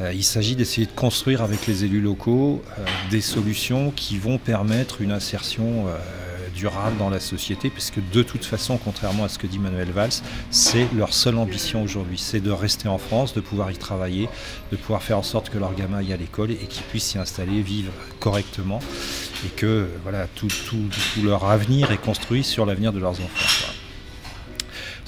Euh, 0.01 0.13
il 0.15 0.25
s'agit 0.25 0.57
d'essayer 0.57 0.87
de 0.87 0.93
construire 0.93 1.43
avec 1.43 1.67
les 1.67 1.85
élus 1.85 2.01
locaux 2.01 2.63
des 3.11 3.21
solutions 3.21 3.91
qui 3.95 4.19
vont 4.19 4.39
permettre 4.39 5.01
une 5.01 5.13
insertion 5.13 5.87
durable 6.57 6.97
dans 6.97 7.11
la 7.11 7.21
société, 7.21 7.71
puisque 7.71 8.01
de 8.13 8.23
toute 8.23 8.45
façon, 8.45 8.79
contrairement 8.79 9.25
à 9.25 9.29
ce 9.29 9.39
que 9.39 9.47
dit 9.47 9.59
Manuel 9.59 9.91
Valls, 9.91 10.23
c'est 10.51 10.89
leur 10.97 11.13
seule 11.13 11.37
ambition 11.37 11.83
aujourd'hui, 11.83 12.19
c'est 12.19 12.41
de 12.41 12.51
rester 12.51 12.89
en 12.89 12.99
France, 12.99 13.35
de 13.35 13.41
pouvoir 13.41 13.71
y 13.71 13.77
travailler, 13.77 14.29
de 14.73 14.77
pouvoir 14.77 15.03
faire 15.03 15.19
en 15.19 15.23
sorte 15.23 15.51
que 15.51 15.59
leur 15.59 15.75
gamin 15.75 15.99
aille 15.99 16.13
à 16.13 16.17
l'école 16.17 16.51
et 16.51 16.57
qu'ils 16.57 16.85
puissent 16.85 17.05
s'y 17.05 17.19
installer, 17.19 17.61
vivre 17.61 17.93
correctement, 18.19 18.81
et 19.45 19.49
que 19.51 19.89
voilà, 20.03 20.27
tout, 20.35 20.49
tout, 20.67 20.89
leur 21.23 21.45
avenir 21.45 21.93
est 21.93 22.03
construit 22.03 22.43
sur 22.43 22.67
l'avenir 22.67 22.93
de 22.93 22.99
leurs 22.99 23.21
enfants. 23.21 23.73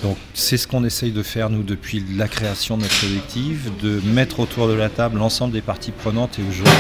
Donc 0.03 0.17
c'est 0.33 0.57
ce 0.57 0.69
qu'on 0.69 0.85
essaye 0.85 1.11
de 1.11 1.25
faire 1.25 1.51
nous 1.51 1.65
depuis 1.65 2.05
la 2.15 2.29
création 2.29 2.77
de 2.77 2.83
notre 2.83 3.01
collectif, 3.01 3.77
de 3.83 4.01
mettre 4.13 4.39
autour 4.39 4.69
de 4.69 4.75
la 4.75 4.91
table 4.91 5.19
l'ensemble 5.19 5.53
des 5.53 5.63
parties 5.63 5.91
prenantes 5.91 6.39
et 6.39 6.43
aujourd'hui 6.49 6.73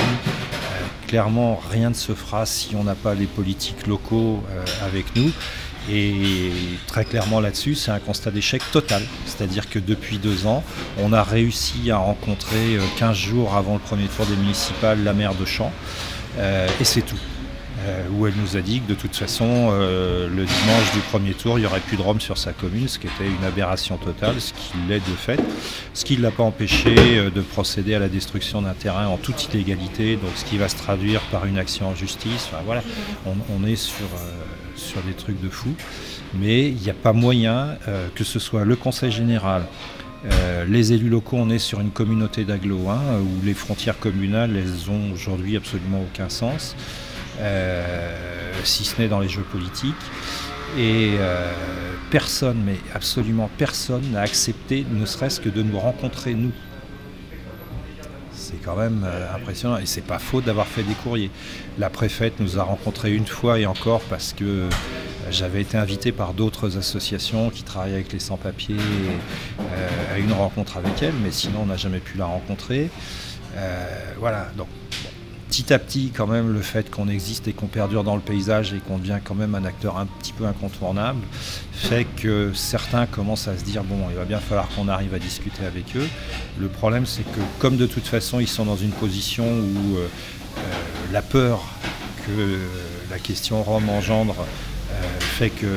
clairement, 1.09 1.59
rien 1.71 1.89
ne 1.89 1.95
se 1.95 2.13
fera 2.13 2.47
si 2.47 2.77
on 2.77 2.85
n'a 2.85 2.95
pas 2.95 3.15
les 3.15 3.27
politiques 3.27 3.87
locaux 3.89 4.45
euh, 4.51 4.65
avec 4.87 5.17
nous. 5.17 5.33
Et 5.91 6.53
très 6.87 7.05
clairement 7.05 7.41
là-dessus, 7.41 7.75
c'est 7.75 7.91
un 7.91 7.99
constat 7.99 8.31
d'échec 8.31 8.63
total. 8.71 9.03
C'est-à-dire 9.25 9.71
que 9.71 9.79
depuis 9.79 10.19
deux 10.19 10.47
ans, 10.47 10.63
on 10.99 11.13
a 11.15 11.23
réussi 11.23 11.91
à 11.91 11.97
rencontrer 11.97 12.79
15 12.99 13.11
euh, 13.11 13.15
jours 13.15 13.57
avant 13.57 13.75
le 13.75 13.81
premier 13.81 14.07
tour 14.07 14.27
des 14.27 14.37
municipales 14.37 15.03
la 15.03 15.15
maire 15.15 15.35
de 15.35 15.47
Champs. 15.47 15.73
Euh, 16.39 16.69
et 16.79 16.85
c'est 16.85 17.03
tout. 17.03 17.17
Où 18.13 18.27
elle 18.27 18.35
nous 18.35 18.57
a 18.57 18.61
dit 18.61 18.81
que 18.81 18.89
de 18.89 18.95
toute 18.95 19.15
façon, 19.15 19.71
le 19.71 20.45
dimanche 20.45 20.93
du 20.93 21.01
premier 21.11 21.33
tour, 21.33 21.59
il 21.59 21.63
n'y 21.63 21.67
aurait 21.67 21.81
plus 21.81 21.97
de 21.97 22.03
Roms 22.03 22.21
sur 22.21 22.39
sa 22.39 22.53
commune, 22.53 22.89
ce 22.89 22.99
qui 22.99 23.07
était 23.07 23.27
une 23.27 23.45
aberration 23.45 23.97
totale, 23.97 24.41
ce 24.41 24.53
qui 24.53 24.77
l'est 24.89 24.99
de 24.99 25.17
fait, 25.17 25.41
ce 25.95 26.05
qui 26.05 26.17
ne 26.17 26.23
l'a 26.23 26.31
pas 26.31 26.43
empêché 26.43 26.95
de 26.95 27.41
procéder 27.41 27.95
à 27.95 27.99
la 27.99 28.09
destruction 28.09 28.63
d'un 28.63 28.75
terrain 28.75 29.07
en 29.07 29.17
toute 29.17 29.53
illégalité, 29.53 30.17
donc 30.17 30.31
ce 30.37 30.45
qui 30.45 30.59
va 30.59 30.69
se 30.69 30.77
traduire 30.77 31.21
par 31.31 31.47
une 31.47 31.59
action 31.59 31.89
en 31.89 31.95
justice. 31.95 32.49
Enfin, 32.51 32.63
voilà, 32.65 32.83
on, 33.27 33.65
est 33.65 33.77
sur, 33.77 34.09
sur 34.77 35.01
des 35.03 35.15
trucs 35.15 35.41
de 35.41 35.49
fou, 35.49 35.75
mais 36.35 36.69
il 36.69 36.77
n'y 36.77 36.91
a 36.91 36.95
pas 36.95 37.13
moyen 37.13 37.77
que 38.15 38.25
ce 38.25 38.39
soit 38.39 38.65
le 38.65 38.77
Conseil 38.77 39.13
général, 39.13 39.65
euh, 40.25 40.65
les 40.65 40.93
élus 40.93 41.09
locaux, 41.09 41.37
on 41.37 41.51
est 41.51 41.59
sur 41.59 41.81
une 41.81 41.91
communauté 41.91 42.45
d'agglo 42.45 42.89
hein, 42.89 43.01
où 43.21 43.45
les 43.47 43.55
frontières 43.55 43.99
communales, 43.99 44.57
elles 44.57 44.91
ont 44.91 45.13
aujourd'hui 45.13 45.57
absolument 45.57 46.03
aucun 46.03 46.29
sens, 46.29 46.75
euh, 46.77 47.08
si 48.65 48.85
ce 48.85 49.01
n'est 49.01 49.09
dans 49.09 49.21
les 49.21 49.29
jeux 49.29 49.43
politiques. 49.43 49.95
Et 50.77 51.15
euh, 51.19 51.51
personne, 52.11 52.63
mais 52.65 52.77
absolument 52.95 53.49
personne 53.57 54.11
n'a 54.13 54.21
accepté, 54.21 54.85
ne 54.91 55.07
serait-ce 55.07 55.41
que 55.41 55.49
de 55.49 55.63
nous 55.63 55.79
rencontrer, 55.79 56.35
nous. 56.35 56.53
C'est 58.33 58.63
quand 58.63 58.77
même 58.77 59.07
impressionnant 59.35 59.79
et 59.79 59.87
c'est 59.87 60.05
pas 60.05 60.19
faute 60.19 60.45
d'avoir 60.45 60.67
fait 60.67 60.83
des 60.83 60.95
courriers. 60.95 61.31
La 61.79 61.91
préfète 61.91 62.41
nous 62.41 62.59
a 62.59 62.63
rencontrés 62.63 63.13
une 63.13 63.27
fois 63.27 63.59
et 63.59 63.67
encore 63.67 64.01
parce 64.03 64.33
que 64.33 64.69
j'avais 65.31 65.61
été 65.61 65.77
invité 65.77 66.13
par 66.13 66.33
d'autres 66.33 66.79
associations 66.79 67.51
qui 67.51 67.63
travaillent 67.63 67.95
avec 67.95 68.13
les 68.13 68.19
sans-papiers 68.19 68.77
euh, 69.61 70.15
à 70.15 70.19
une 70.19 70.33
rencontre 70.33 70.79
avec 70.79 71.03
elle, 71.03 71.15
mais 71.23 71.31
sinon 71.31 71.61
on 71.63 71.67
n'a 71.67 71.77
jamais 71.77 72.01
pu 72.01 72.17
la 72.17 72.25
rencontrer. 72.25 72.91
Euh, 73.57 74.13
voilà, 74.19 74.49
donc 74.57 74.69
petit 75.59 75.75
à 75.75 75.79
petit 75.81 76.13
quand 76.17 76.29
même 76.29 76.53
le 76.53 76.63
fait 76.63 76.89
qu'on 76.89 77.09
existe 77.09 77.49
et 77.49 77.53
qu'on 77.53 77.67
perdure 77.67 78.05
dans 78.05 78.15
le 78.15 78.21
paysage 78.23 78.73
et 78.75 78.79
qu'on 78.79 78.99
devient 78.99 79.19
quand 79.25 79.35
même 79.35 79.57
un 79.57 79.65
acteur 79.65 79.99
un 79.99 80.07
petit 80.07 80.33
peu 80.33 80.47
incontournable 80.47 81.19
fait 81.73 82.05
que 82.05 82.53
certains 82.55 83.07
commencent 83.07 83.49
à 83.49 83.59
se 83.59 83.65
dire 83.65 83.83
bon 83.83 83.97
il 84.09 84.17
va 84.17 84.25
bien 84.25 84.39
falloir 84.39 84.69
qu'on 84.69 84.87
arrive 84.87 85.15
à 85.15 85.19
discuter 85.19 85.65
avec 85.67 85.97
eux. 85.97 86.07
Le 86.61 86.69
problème 86.69 87.07
c'est 87.07 87.25
que 87.25 87.41
comme 87.59 87.77
de 87.77 87.87
toute 87.87 88.07
façon 88.07 88.39
ils 88.39 88.47
sont 88.47 88.67
dans 88.67 88.77
une 88.77 88.93
position 88.93 89.47
où 89.47 89.97
euh, 89.97 90.07
la 91.13 91.23
peur 91.23 91.65
que 92.25 92.59
la 93.11 93.19
question 93.19 93.61
Rome 93.65 93.89
engendre 93.89 94.37
euh, 94.93 95.21
fait 95.21 95.51
qu'ils 95.51 95.69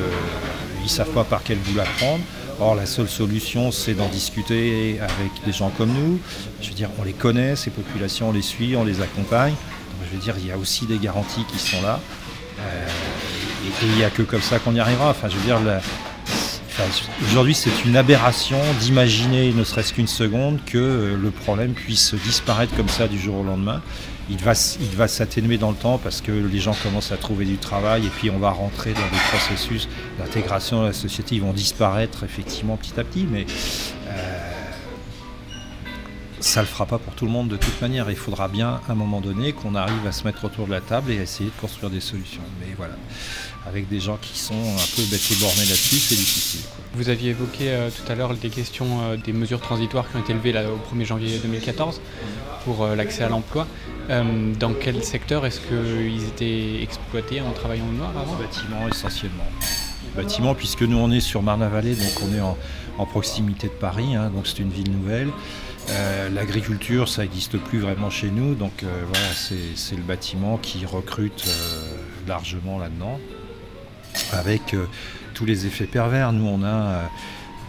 ne 0.84 0.88
savent 0.90 1.10
pas 1.12 1.24
par 1.24 1.42
quel 1.42 1.58
bout 1.58 1.76
la 1.76 1.86
prendre. 1.86 2.24
Or, 2.60 2.76
la 2.76 2.86
seule 2.86 3.08
solution, 3.08 3.72
c'est 3.72 3.94
d'en 3.94 4.08
discuter 4.08 5.00
avec 5.00 5.32
des 5.46 5.52
gens 5.52 5.70
comme 5.70 5.92
nous. 5.92 6.20
Je 6.62 6.70
veux 6.70 6.76
dire, 6.76 6.90
on 7.00 7.04
les 7.04 7.14
connaît, 7.14 7.56
ces 7.56 7.72
populations, 7.72 8.30
on 8.30 8.32
les 8.32 8.42
suit, 8.42 8.76
on 8.76 8.84
les 8.84 9.02
accompagne. 9.02 9.54
je 10.06 10.16
veux 10.16 10.22
dire, 10.22 10.36
il 10.38 10.48
y 10.48 10.52
a 10.52 10.58
aussi 10.58 10.86
des 10.86 10.98
garanties 10.98 11.46
qui 11.52 11.58
sont 11.58 11.82
là. 11.82 12.00
Euh, 12.60 12.88
et 13.66 13.86
il 13.86 13.96
n'y 13.96 14.04
a 14.04 14.10
que 14.10 14.24
comme 14.24 14.42
ça 14.42 14.60
qu'on 14.60 14.76
y 14.76 14.80
arrivera. 14.80 15.10
Enfin, 15.10 15.30
je 15.30 15.38
veux 15.38 15.46
dire, 15.46 15.60
aujourd'hui, 17.28 17.56
c'est 17.56 17.86
une 17.86 17.96
aberration 17.96 18.60
d'imaginer, 18.80 19.52
ne 19.54 19.64
serait-ce 19.64 19.94
qu'une 19.94 20.08
seconde, 20.08 20.60
que 20.66 21.18
le 21.22 21.32
problème 21.32 21.74
puisse 21.74 22.14
disparaître 22.14 22.76
comme 22.76 22.90
ça 22.90 23.08
du 23.08 23.20
jour 23.20 23.38
au 23.38 23.44
lendemain 23.44 23.82
il 24.32 24.38
va, 24.38 24.54
il 24.80 24.96
va 24.96 25.08
s'atténuer 25.08 25.58
dans 25.58 25.72
le 25.72 25.76
temps 25.76 25.98
parce 25.98 26.22
que 26.22 26.32
les 26.32 26.60
gens 26.60 26.74
commencent 26.82 27.12
à 27.12 27.18
trouver 27.18 27.46
du 27.46 27.58
travail 27.58 28.06
et 28.06 28.10
puis 28.10 28.30
on 28.30 28.40
va 28.40 28.52
rentrer 28.52 28.94
dans 28.94 29.00
des 29.00 29.24
processus 29.30 29.90
d'intégration 30.18 30.78
dans 30.78 30.86
la 30.86 30.94
société. 30.94 31.36
Ils 31.36 31.42
vont 31.42 31.54
disparaître 31.54 32.24
effectivement 32.24 32.78
petit 32.78 32.98
à 32.98 33.04
petit, 33.04 33.28
mais 33.30 33.46
euh, 34.08 34.52
ça 36.40 36.62
ne 36.62 36.66
le 36.66 36.72
fera 36.72 36.86
pas 36.86 36.98
pour 36.98 37.14
tout 37.14 37.26
le 37.26 37.32
monde 37.32 37.50
de 37.50 37.58
toute 37.58 37.82
manière. 37.82 38.10
Il 38.10 38.16
faudra 38.16 38.48
bien 38.48 38.80
à 38.88 38.92
un 38.92 38.96
moment 38.96 39.20
donné 39.20 39.52
qu'on 39.52 39.76
arrive 39.76 40.08
à 40.08 40.14
se 40.14 40.24
mettre 40.24 40.46
autour 40.46 40.66
de 40.66 40.72
la 40.72 40.82
table 40.82 41.12
et 41.12 41.20
à 41.20 41.24
essayer 41.24 41.50
de 41.50 41.60
construire 41.60 41.90
des 41.90 42.02
solutions. 42.02 42.44
Mais 42.62 42.74
voilà, 42.78 42.96
avec 43.68 43.88
des 43.90 44.00
gens 44.00 44.18
qui 44.22 44.38
sont 44.38 44.54
un 44.54 44.96
peu 44.96 45.04
bêtés 45.10 45.36
bornés 45.40 45.66
là-dessus, 45.66 45.98
c'est 45.98 46.16
difficile. 46.16 46.62
Vous 46.94 47.10
aviez 47.10 47.32
évoqué 47.32 47.70
euh, 47.70 47.90
tout 47.90 48.12
à 48.12 48.16
l'heure 48.16 48.34
des 48.34 48.50
questions 48.50 49.02
euh, 49.02 49.18
des 49.18 49.34
mesures 49.34 49.62
transitoires 49.62 50.10
qui 50.10 50.18
ont 50.18 50.22
été 50.22 50.34
levées 50.34 50.52
là, 50.52 50.64
au 50.70 50.96
1er 50.96 51.06
janvier 51.06 51.38
2014 51.38 52.02
pour 52.66 52.86
l'accès 52.88 53.24
à 53.24 53.30
l'emploi. 53.30 53.68
Euh, 54.10 54.54
dans 54.60 54.74
quel 54.74 55.04
secteur 55.04 55.46
est-ce 55.46 55.60
qu'ils 55.62 56.24
étaient 56.28 56.82
exploités 56.82 57.42
en 57.42 57.52
travaillant 57.52 57.88
au 57.88 57.94
noir 57.94 58.12
avant? 58.18 58.36
Bâtiment 58.36 58.88
essentiellement. 58.90 59.46
Bâtiment 60.16 60.56
puisque 60.56 60.82
nous 60.82 60.98
on 60.98 61.12
est 61.12 61.22
sur 61.22 61.42
Marne-la-Vallée, 61.42 61.96
donc 61.96 62.22
on 62.22 62.36
est 62.36 62.42
en, 62.42 62.58
proximité 63.06 63.68
de 63.68 63.74
Paris, 63.74 64.16
hein, 64.16 64.30
donc 64.30 64.46
c'est 64.46 64.60
une 64.60 64.70
ville 64.70 64.92
nouvelle. 64.92 65.30
Euh, 65.90 66.30
l'agriculture, 66.30 67.10
ça 67.10 67.24
n'existe 67.24 67.58
plus 67.58 67.80
vraiment 67.80 68.12
chez 68.12 68.30
nous, 68.30 68.54
donc 68.54 68.84
euh, 68.84 69.04
voilà, 69.08 69.28
c'est 69.34 69.96
le 69.96 70.04
bâtiment 70.04 70.58
qui 70.58 70.86
recrute 70.86 71.46
largement 72.28 72.78
là-dedans, 72.78 73.20
avec 74.32 74.76
tous 75.34 75.46
les 75.46 75.66
effets 75.66 75.86
pervers. 75.86 76.34
Nous, 76.34 76.48
on 76.48 76.64
a 76.64 77.10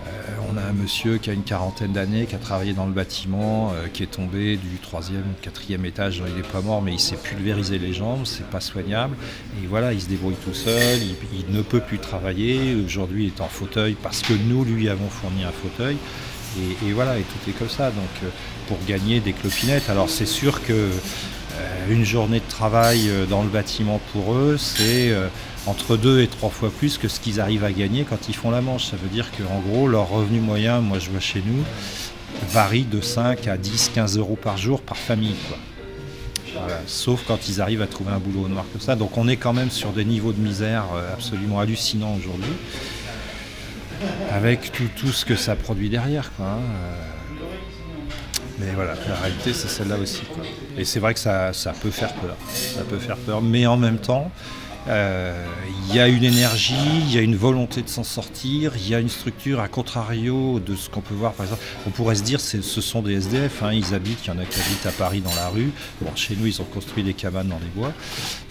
euh, 0.07 0.37
on 0.53 0.57
a 0.57 0.63
un 0.63 0.73
monsieur 0.73 1.19
qui 1.19 1.31
a 1.31 1.33
une 1.33 1.43
quarantaine 1.43 1.93
d'années, 1.93 2.27
qui 2.27 2.35
a 2.35 2.39
travaillé 2.39 2.73
dans 2.73 2.87
le 2.87 2.93
bâtiment, 2.93 3.73
euh, 3.75 3.89
qui 3.93 4.03
est 4.03 4.11
tombé 4.11 4.57
du 4.57 4.79
troisième, 4.83 5.25
quatrième 5.41 5.85
étage. 5.85 6.23
Il 6.27 6.35
n'est 6.35 6.43
pas 6.43 6.61
mort, 6.61 6.83
mais 6.83 6.93
il 6.93 7.01
s'est 7.01 7.17
pulvérisé 7.17 7.79
les 7.79 7.93
jambes, 7.93 8.23
c'est 8.25 8.47
pas 8.47 8.61
soignable. 8.61 9.17
Et 9.63 9.67
voilà, 9.67 9.93
il 9.93 10.01
se 10.01 10.09
débrouille 10.09 10.37
tout 10.45 10.55
seul, 10.55 10.99
il, 11.33 11.55
ne 11.55 11.63
peut 11.63 11.81
plus 11.81 11.99
travailler. 11.99 12.75
Aujourd'hui, 12.85 13.25
il 13.25 13.29
est 13.29 13.41
en 13.41 13.49
fauteuil 13.49 13.97
parce 14.03 14.23
que 14.23 14.33
nous 14.33 14.65
lui 14.65 14.89
avons 14.89 15.09
fourni 15.09 15.45
un 15.45 15.53
fauteuil. 15.53 15.97
Et, 16.85 16.93
voilà, 16.93 17.19
et 17.19 17.23
tout 17.23 17.51
est 17.51 17.55
comme 17.55 17.71
ça. 17.71 17.91
Donc, 17.91 18.11
euh, 18.23 18.29
pour 18.69 18.79
gagner 18.87 19.21
des 19.21 19.33
clopinettes, 19.33 19.89
alors 19.89 20.11
c'est 20.11 20.27
sûr 20.27 20.63
que 20.63 20.91
une 21.91 22.05
journée 22.05 22.41
de 22.41 22.49
travail 22.49 23.11
dans 23.29 23.43
le 23.43 23.49
bâtiment 23.49 24.01
pour 24.13 24.35
eux, 24.35 24.57
c'est 24.57 25.13
entre 25.67 25.97
deux 25.97 26.21
et 26.21 26.27
trois 26.27 26.51
fois 26.51 26.71
plus 26.71 26.99
que 26.99 27.09
ce 27.09 27.21
qu'ils 27.21 27.41
arrivent 27.41 27.65
à 27.65 27.73
gagner 27.73 28.05
quand 28.09 28.29
ils 28.29 28.35
font 28.35 28.51
la 28.51 28.61
manche. 28.61 28.87
Ça 28.87 28.97
veut 28.97 29.09
dire 29.09 29.31
qu'en 29.31 29.61
gros, 29.61 29.89
leur 29.89 30.09
revenu 30.09 30.41
moyen, 30.41 30.81
moi 30.81 30.99
je 30.99 31.11
vois 31.11 31.21
chez 31.21 31.43
nous, 31.45 31.65
varie 32.51 32.85
de 32.85 33.01
5 33.01 33.47
à 33.47 33.57
10, 33.57 33.93
15 33.95 34.19
euros 34.19 34.39
par 34.41 34.57
jour 34.57 34.81
par 34.81 34.97
famille. 34.97 35.37
Sauf 36.87 37.25
quand 37.27 37.49
ils 37.49 37.61
arrivent 37.61 37.83
à 37.83 37.87
trouver 37.87 38.13
un 38.13 38.19
boulot 38.19 38.45
au 38.47 38.49
noir 38.49 38.65
comme 38.73 38.81
ça. 38.81 38.95
Donc 38.95 39.17
on 39.17 39.27
est 39.29 39.37
quand 39.37 39.53
même 39.53 39.71
sur 39.71 39.91
des 39.91 40.05
niveaux 40.05 40.33
de 40.33 40.41
misère 40.41 40.85
euh, 40.95 41.13
absolument 41.13 41.61
hallucinants 41.61 42.15
aujourd'hui. 42.17 42.53
Avec 44.31 44.73
tout, 44.73 45.13
ce 45.13 45.25
que 45.25 45.37
ça 45.37 45.57
produit 45.57 45.89
derrière. 45.89 46.31
Hein, 46.41 46.59
euh. 46.59 47.13
Mais 48.59 48.73
voilà, 48.75 48.95
la 49.09 49.15
réalité 49.17 49.53
c'est 49.53 49.69
celle-là 49.69 49.97
aussi. 49.97 50.23
Et 50.77 50.85
c'est 50.85 51.01
vrai 51.01 51.15
que 51.15 51.21
ça, 51.21 51.53
ça 51.53 51.73
peut 51.73 51.91
faire 51.91 52.13
peur. 52.15 52.37
Ça 52.49 52.83
peut 52.83 52.99
faire 52.99 53.17
peur. 53.17 53.43
Mais 53.43 53.67
en 53.67 53.77
même 53.77 53.99
temps, 53.99 54.31
il 54.87 55.95
y 55.95 56.01
a 56.01 56.09
une 56.09 56.25
énergie, 56.25 56.75
il 57.07 57.13
y 57.13 57.19
a 57.19 57.21
une 57.21 57.37
volonté 57.37 57.83
de 57.83 57.89
s'en 57.89 58.05
sortir, 58.05 58.73
il 58.77 58.89
y 58.89 58.95
a 58.95 59.01
une 59.01 59.09
structure 59.09 59.61
à 59.61 59.69
contrario 59.69 60.61
de 60.61 60.75
ce 60.75 60.89
qu'on 60.89 61.01
peut 61.01 61.15
voir 61.15 61.33
par 61.33 61.47
exemple. 61.47 61.63
On 61.87 61.91
pourrait 61.91 62.17
se 62.17 62.23
dire 62.23 62.41
ce 62.41 62.61
sont 62.61 63.03
des 63.03 63.15
SDF, 63.15 63.63
hein, 63.63 63.73
ils 63.73 63.95
habitent, 63.95 64.25
il 64.25 64.29
y 64.29 64.31
en 64.31 64.39
a 64.39 64.45
qui 64.45 64.61
habitent 64.61 64.87
à 64.87 64.93
Paris 64.93 65.21
dans 65.21 65.35
la 65.35 65.49
rue. 65.49 65.71
Bon, 66.01 66.11
chez 66.17 66.37
nous 66.37 66.47
ils 66.47 66.61
ont 66.61 66.67
construit 66.67 67.03
des 67.03 67.15
cabanes 67.15 67.49
dans 67.49 67.59
les 67.59 67.81
bois, 67.81 67.93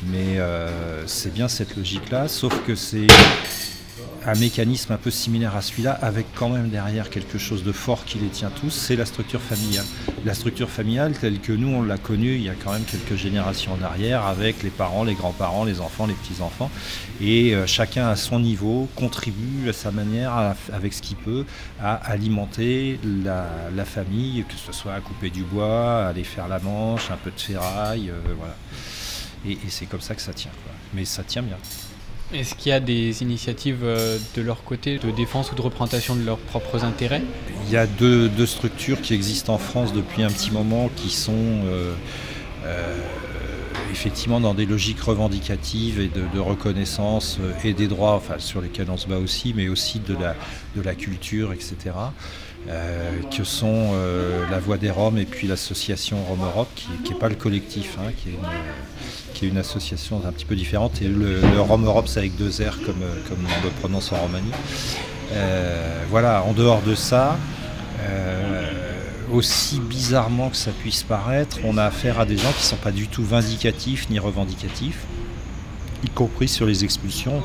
mais 0.08 0.40
euh, 0.40 1.06
c'est 1.08 1.34
bien 1.34 1.48
cette 1.48 1.76
logique-là, 1.76 2.28
sauf 2.28 2.54
que 2.66 2.76
c'est 2.76 3.08
un 4.26 4.36
mécanisme 4.36 4.94
un 4.94 4.98
peu 4.98 5.12
similaire 5.12 5.56
à 5.56 5.62
celui-là, 5.62 5.98
avec 6.02 6.28
quand 6.36 6.50
même 6.50 6.70
derrière 6.70 7.10
quelque 7.10 7.38
chose 7.38 7.64
de 7.64 7.72
fort 7.72 8.06
qui 8.06 8.20
les 8.20 8.28
tient 8.28 8.52
tous, 8.52 8.70
c'est 8.70 8.96
la 8.96 9.06
structure 9.06 9.42
familiale. 9.42 9.86
La 10.26 10.34
structure 10.34 10.70
familiale 10.70 11.14
telle 11.14 11.40
que 11.40 11.52
nous 11.52 11.70
on 11.70 11.82
l'a 11.82 11.98
connue 11.98 12.36
il 12.36 12.44
y 12.44 12.50
a 12.50 12.54
quand 12.54 12.72
même 12.72 12.84
quelques 12.84 13.16
générations 13.16 13.74
en 13.74 13.84
arrière, 13.84 14.26
avec 14.26 14.64
les 14.64 14.70
parents, 14.70 15.04
les 15.04 15.16
grands-parents, 15.16 15.66
les 15.66 15.82
enfants, 15.82 16.06
les 16.06 16.14
petits-enfants, 16.14 16.70
et 17.20 17.56
euh, 17.56 17.66
chacun 17.66 18.08
à 18.08 18.16
son 18.16 18.40
niveau 18.40 18.88
contribue 18.96 19.70
à 19.70 19.74
sa 19.74 19.92
manière, 19.92 20.56
avec 20.72 20.94
ce 20.94 21.02
qu'il 21.02 21.18
peut, 21.18 21.46
à 21.82 21.96
alimenter 21.96 23.00
la, 23.04 23.86
famille, 23.86 24.46
que 24.48 24.56
ce 24.56 24.72
soit 24.72 24.94
à 24.94 25.00
couper 25.00 25.30
du 25.30 25.44
bois, 25.44 26.06
à 26.06 26.08
aller 26.10 26.24
faire 26.24 26.48
la 26.48 26.60
manche, 26.60 27.10
un 27.10 27.18
peu 27.18 27.32
de 27.32 27.40
ferraille, 27.40 28.10
euh, 28.10 28.34
voilà. 28.38 28.56
Et, 29.48 29.58
c'est 29.70 29.86
comme 29.86 30.02
ça 30.02 30.16
que 30.16 30.22
ça 30.22 30.34
tient. 30.34 30.52
Mais 30.94 31.06
ça 31.06 31.24
tient 31.24 31.42
bien. 31.42 31.58
Est-ce 32.34 32.56
qu'il 32.56 32.70
y 32.70 32.74
a 32.74 32.80
des 32.80 33.24
initiatives 33.24 33.82
euh, 33.84 34.18
de 34.36 34.42
leur 34.42 34.64
côté 34.64 34.98
de 34.98 35.12
défense 35.12 35.52
ou 35.52 35.56
de 35.56 35.62
représentation 35.62 36.16
de 36.16 36.24
leurs 36.24 36.38
propres 36.38 36.86
intérêts? 36.86 37.22
Il 37.68 37.74
y 37.74 37.78
a 37.78 37.86
deux, 37.86 38.30
structures 38.46 39.02
qui 39.02 39.14
existent 39.14 39.54
en 39.54 39.58
France 39.58 39.92
depuis 39.92 40.24
un 40.24 40.30
petit 40.30 40.52
moment 40.52 40.90
qui 40.96 41.10
sont 41.10 41.34
euh, 41.36 41.94
euh, 42.66 42.98
effectivement 43.92 44.40
dans 44.40 44.54
des 44.54 44.66
logiques 44.66 45.02
revendicatives 45.02 46.00
et 46.00 46.08
de, 46.08 46.40
reconnaissance 46.40 47.40
et 47.66 47.74
des 47.74 47.88
droits 47.88 48.16
enfin, 48.16 48.36
sur 48.40 48.62
lesquels 48.62 48.90
on 48.90 48.98
se 48.98 49.08
bat 49.08 49.18
aussi, 49.18 49.54
mais 49.54 49.68
aussi 49.68 50.00
de 50.00 50.14
la, 50.14 50.36
de 50.76 50.82
la 50.82 50.96
culture, 50.96 51.52
etc. 51.52 51.76
que 52.68 53.44
sont 53.44 53.94
la 54.50 54.60
Voix 54.60 54.78
des 54.78 54.92
Roms 54.92 55.18
et 55.18 55.26
puis 55.26 55.48
l'association 55.48 56.24
Rome 56.24 56.44
Europe, 56.44 56.70
qui 57.04 57.12
n'est 57.12 57.20
pas 57.20 57.30
le 57.30 57.36
collectif, 57.36 57.98
hein, 58.00 58.12
qui 58.18 59.46
est 59.46 59.48
une, 59.48 59.58
association 59.58 60.22
un 60.26 60.32
petit 60.32 60.46
peu 60.46 60.56
différente, 60.56 61.02
et 61.02 61.08
le, 61.08 61.42
Rome 61.60 61.86
Europe, 61.86 62.08
c'est 62.08 62.20
avec 62.20 62.36
deux 62.38 62.50
R 62.50 62.78
comme, 62.86 63.04
comme 63.28 63.46
on 63.46 63.64
le 63.64 63.72
prononce 63.80 64.12
en 64.12 64.18
Roumanie. 64.18 64.52
Euh, 65.34 66.04
voilà, 66.10 66.44
en 66.44 66.54
dehors 66.54 66.82
de 66.82 66.96
ça, 66.96 67.38
euh, 68.02 68.70
aussi 69.32 69.80
bizarrement 69.80 70.50
que 70.50 70.58
ça 70.58 70.72
puisse 70.72 71.04
paraître, 71.04 71.60
on 71.64 71.78
a 71.78 71.86
affaire 71.86 72.20
à 72.20 72.26
des 72.26 72.38
gens 72.38 72.52
qui 72.52 72.64
ne 72.64 72.70
sont 72.70 72.76
pas 72.76 72.92
du 72.92 73.08
tout 73.08 73.24
vindicatifs 73.24 74.10
ni 74.10 74.20
revendicatifs. 74.20 75.06
y 76.04 76.10
compris 76.10 76.48
sur 76.48 76.66
les 76.66 76.84
expulsions. 76.84 77.42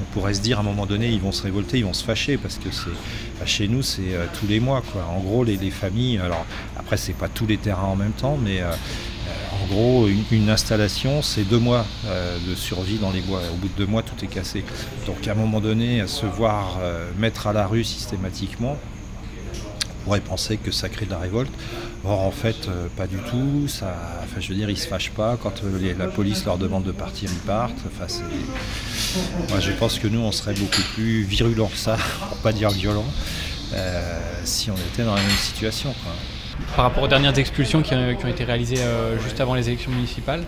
On 0.00 0.04
pourrait 0.12 0.34
se 0.34 0.40
dire 0.40 0.58
à 0.58 0.60
un 0.60 0.64
moment 0.64 0.86
donné, 0.86 1.08
ils 1.08 1.20
vont 1.20 1.32
se 1.32 1.42
révolter, 1.42 1.78
ils 1.78 1.84
vont 1.84 1.92
se 1.92 2.04
fâcher 2.04 2.36
parce 2.36 2.56
que 2.56 2.70
c'est 2.70 2.90
bah, 3.38 3.46
chez 3.46 3.68
nous, 3.68 3.82
c'est 3.82 4.14
euh, 4.14 4.26
tous 4.38 4.46
les 4.46 4.60
mois. 4.60 4.82
En 5.10 5.20
gros, 5.20 5.44
les, 5.44 5.58
familles, 5.70 6.18
alors 6.18 6.44
après, 6.78 6.96
c'est 6.96 7.12
pas 7.12 7.28
tous 7.28 7.46
les 7.46 7.56
terrains 7.56 7.88
en 7.88 7.96
même 7.96 8.12
temps, 8.12 8.38
mais 8.42 8.60
euh, 8.60 8.70
euh, 8.70 9.64
en 9.64 9.66
gros, 9.66 10.08
une, 10.30 10.50
installation, 10.50 11.22
c'est 11.22 11.44
deux 11.44 11.58
mois 11.58 11.84
de 12.46 12.54
survie 12.54 12.98
dans 12.98 13.10
les 13.10 13.20
bois. 13.20 13.40
Au 13.52 13.56
bout 13.56 13.68
de 13.68 13.76
deux 13.76 13.86
mois, 13.86 14.02
tout 14.02 14.22
est 14.24 14.28
cassé. 14.28 14.64
Donc 15.06 15.26
à 15.26 15.32
un 15.32 15.34
moment 15.34 15.60
donné, 15.60 16.06
se 16.06 16.26
voir 16.26 16.78
mettre 17.18 17.46
à 17.46 17.52
la 17.52 17.66
rue 17.66 17.82
systématiquement, 17.82 18.76
on 19.56 20.04
pourrait 20.04 20.20
penser 20.20 20.56
que 20.56 20.70
ça 20.70 20.88
crée 20.88 21.06
de 21.06 21.10
la 21.10 21.18
révolte. 21.18 21.50
Or, 22.08 22.20
en 22.20 22.30
fait, 22.30 22.68
pas 22.96 23.06
du 23.06 23.16
tout. 23.16 23.66
Ça, 23.66 23.96
enfin, 24.22 24.40
je 24.40 24.48
veux 24.48 24.54
dire, 24.54 24.70
ils 24.70 24.78
se 24.78 24.86
fâchent 24.86 25.10
pas. 25.10 25.36
Quand 25.42 25.62
la 25.98 26.06
police 26.06 26.44
leur 26.44 26.58
demande 26.58 26.84
de 26.84 26.92
partir, 26.92 27.28
ils 27.32 27.46
partent. 27.46 27.80
Enfin, 27.86 28.06
moi, 29.48 29.60
je 29.60 29.72
pense 29.72 29.98
que 29.98 30.08
nous, 30.08 30.20
on 30.20 30.32
serait 30.32 30.54
beaucoup 30.54 30.82
plus 30.94 31.22
virulents 31.22 31.68
que 31.68 31.76
ça, 31.76 31.96
pour 32.28 32.38
pas 32.38 32.52
dire 32.52 32.70
violent, 32.70 33.04
euh, 33.74 34.20
si 34.44 34.70
on 34.70 34.76
était 34.76 35.04
dans 35.04 35.14
la 35.14 35.22
même 35.22 35.30
situation. 35.30 35.94
Par 36.74 36.86
rapport 36.86 37.02
aux 37.02 37.08
dernières 37.08 37.38
expulsions 37.38 37.82
qui, 37.82 37.94
ont 37.94 38.28
été 38.28 38.44
réalisées 38.44 38.80
euh, 38.80 39.18
juste 39.20 39.40
avant 39.40 39.54
les 39.54 39.68
élections 39.68 39.90
municipales, 39.90 40.42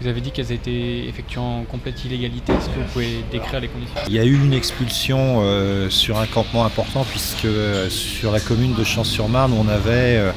vous 0.00 0.06
avez 0.06 0.20
dit 0.20 0.30
qu'elles 0.30 0.52
étaient 0.52 1.06
effectuées 1.08 1.40
en 1.40 1.64
complète 1.64 2.04
illégalité. 2.04 2.52
Est-ce 2.52 2.68
que 2.68 2.78
vous 2.78 2.92
pouvez 2.92 3.24
décrire 3.32 3.60
les 3.60 3.68
conditions? 3.68 3.96
Il 4.06 4.14
y 4.14 4.18
a 4.20 4.24
eu 4.24 4.34
une 4.34 4.52
expulsion 4.52 5.40
euh, 5.42 5.90
sur 5.90 6.18
un 6.18 6.26
campement 6.26 6.64
important, 6.64 7.04
puisque 7.04 7.48
sur 7.90 8.30
la 8.30 8.40
commune 8.40 8.74
de 8.74 8.84
Champs-sur-Marne, 8.84 9.52
on 9.52 9.68
avait 9.68 10.32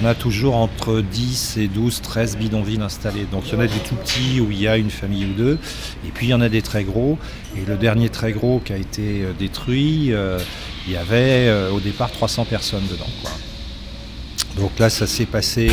on 0.00 0.04
a 0.04 0.14
toujours 0.14 0.56
entre 0.56 1.00
10 1.00 1.58
et 1.58 1.68
12, 1.68 2.00
13 2.02 2.36
bidonvilles 2.36 2.80
installés. 2.80 3.26
Donc 3.30 3.44
il 3.46 3.54
y 3.54 3.56
en 3.56 3.60
a 3.60 3.66
des 3.66 3.78
tout 3.78 3.94
petits 3.94 4.40
où 4.40 4.50
il 4.50 4.60
y 4.60 4.68
a 4.68 4.76
une 4.76 4.90
famille 4.90 5.26
ou 5.26 5.32
deux, 5.32 5.58
et 6.06 6.10
puis 6.12 6.26
il 6.26 6.30
y 6.30 6.34
en 6.34 6.40
a 6.40 6.48
des 6.48 6.62
très 6.62 6.84
gros. 6.84 7.18
Et 7.56 7.64
le 7.66 7.76
dernier 7.76 8.08
très 8.08 8.32
gros 8.32 8.60
qui 8.64 8.72
a 8.72 8.76
été 8.76 9.22
euh, 9.22 9.32
détruit, 9.38 10.12
euh, 10.12 10.38
il 10.86 10.92
y 10.92 10.96
avait 10.96 11.48
euh, 11.48 11.70
au 11.70 11.80
départ 11.80 12.10
300 12.10 12.44
personnes 12.46 12.86
dedans. 12.90 13.06
Donc 14.56 14.78
là, 14.78 14.88
ça 14.88 15.06
s'est 15.06 15.26
passé. 15.26 15.66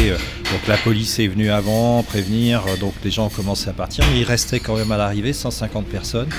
donc 0.51 0.67
la 0.67 0.77
police 0.77 1.19
est 1.19 1.27
venue 1.27 1.51
avant, 1.51 2.01
prévenir. 2.01 2.63
Donc 2.79 2.93
les 3.03 3.11
gens 3.11 3.27
ont 3.27 3.29
commencé 3.29 3.69
à 3.69 3.73
partir, 3.73 4.03
mais 4.11 4.21
il 4.21 4.23
restait 4.23 4.59
quand 4.59 4.75
même 4.75 4.91
à 4.91 4.97
l'arrivée 4.97 5.33
150 5.33 5.85
personnes 5.85 6.29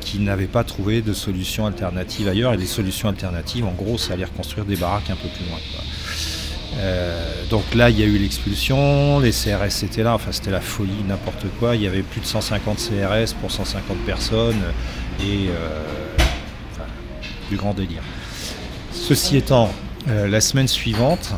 qui 0.00 0.18
n'avaient 0.18 0.48
pas 0.48 0.64
trouvé 0.64 1.00
de 1.00 1.12
solution 1.12 1.66
alternative 1.66 2.26
ailleurs. 2.26 2.54
Et 2.54 2.56
les 2.56 2.66
solutions 2.66 3.08
alternatives, 3.08 3.64
en 3.64 3.70
gros, 3.70 3.98
ça 3.98 4.14
allait 4.14 4.24
reconstruire 4.24 4.64
des 4.64 4.74
baraques 4.74 5.10
un 5.10 5.14
peu 5.14 5.28
plus 5.28 5.48
loin. 5.48 5.60
Euh, 6.76 7.44
donc 7.48 7.74
là, 7.74 7.90
il 7.90 7.98
y 7.98 8.02
a 8.02 8.06
eu 8.06 8.18
l'expulsion, 8.18 9.18
les 9.18 9.32
CRS 9.32 9.82
étaient 9.82 10.02
là, 10.02 10.14
enfin 10.14 10.32
c'était 10.32 10.50
la 10.50 10.60
folie, 10.60 11.04
n'importe 11.06 11.46
quoi. 11.58 11.76
Il 11.76 11.82
y 11.82 11.86
avait 11.86 12.02
plus 12.02 12.20
de 12.20 12.26
150 12.26 12.76
CRS 12.78 13.34
pour 13.40 13.50
150 13.50 13.96
personnes 13.98 14.62
et 15.20 15.48
euh, 15.48 15.82
du 17.48 17.56
grand 17.56 17.74
délire. 17.74 18.02
Ceci 18.92 19.36
étant, 19.36 19.70
euh, 20.08 20.28
la 20.28 20.40
semaine 20.40 20.68
suivante, 20.68 21.32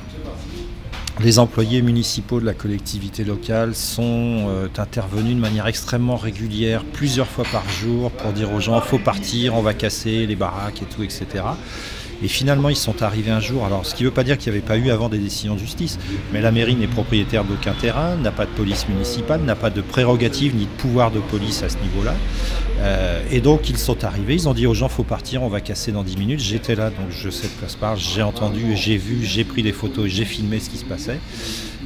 les 1.20 1.38
employés 1.38 1.82
municipaux 1.82 2.40
de 2.40 2.46
la 2.46 2.54
collectivité 2.54 3.22
locale 3.22 3.74
sont 3.74 4.48
intervenus 4.78 5.36
de 5.36 5.40
manière 5.40 5.66
extrêmement 5.66 6.16
régulière, 6.16 6.84
plusieurs 6.84 7.28
fois 7.28 7.44
par 7.52 7.68
jour, 7.68 8.10
pour 8.10 8.32
dire 8.32 8.52
aux 8.52 8.60
gens 8.60 8.80
faut 8.80 8.98
partir, 8.98 9.54
on 9.54 9.62
va 9.62 9.74
casser 9.74 10.26
les 10.26 10.36
baraques 10.36 10.82
et 10.82 10.86
tout, 10.86 11.02
etc. 11.02 11.44
Et 12.22 12.28
finalement, 12.28 12.68
ils 12.68 12.76
sont 12.76 13.02
arrivés 13.02 13.30
un 13.30 13.40
jour. 13.40 13.64
Alors, 13.64 13.84
ce 13.84 13.94
qui 13.94 14.04
ne 14.04 14.08
veut 14.08 14.14
pas 14.14 14.24
dire 14.24 14.38
qu'il 14.38 14.52
n'y 14.52 14.58
avait 14.58 14.66
pas 14.66 14.76
eu 14.76 14.90
avant 14.90 15.08
des 15.08 15.18
décisions 15.18 15.54
de 15.54 15.58
justice, 15.58 15.98
mais 16.32 16.40
la 16.40 16.52
mairie 16.52 16.76
n'est 16.76 16.86
propriétaire 16.86 17.44
d'aucun 17.44 17.72
terrain, 17.72 18.16
n'a 18.16 18.30
pas 18.30 18.46
de 18.46 18.50
police 18.50 18.88
municipale, 18.88 19.40
n'a 19.42 19.56
pas 19.56 19.70
de 19.70 19.80
prérogative 19.80 20.54
ni 20.54 20.64
de 20.64 20.70
pouvoir 20.70 21.10
de 21.10 21.20
police 21.20 21.62
à 21.62 21.68
ce 21.68 21.78
niveau-là. 21.78 22.14
Euh, 22.80 23.22
et 23.30 23.40
donc, 23.40 23.68
ils 23.68 23.78
sont 23.78 24.04
arrivés, 24.04 24.34
ils 24.34 24.48
ont 24.48 24.54
dit 24.54 24.66
aux 24.66 24.74
gens 24.74 24.88
faut 24.88 25.02
partir, 25.02 25.42
on 25.42 25.48
va 25.48 25.60
casser 25.60 25.92
dans 25.92 26.02
10 26.02 26.16
minutes. 26.16 26.40
J'étais 26.40 26.74
là, 26.74 26.90
donc 26.90 27.10
je 27.10 27.30
sais 27.30 27.48
de 27.48 27.52
quoi 27.58 27.68
se 27.68 27.76
parle. 27.76 27.98
J'ai 27.98 28.22
entendu, 28.22 28.76
j'ai 28.76 28.96
vu, 28.96 29.24
j'ai 29.24 29.44
pris 29.44 29.62
des 29.62 29.72
photos, 29.72 30.06
j'ai 30.08 30.24
filmé 30.24 30.60
ce 30.60 30.70
qui 30.70 30.78
se 30.78 30.84
passait. 30.84 31.18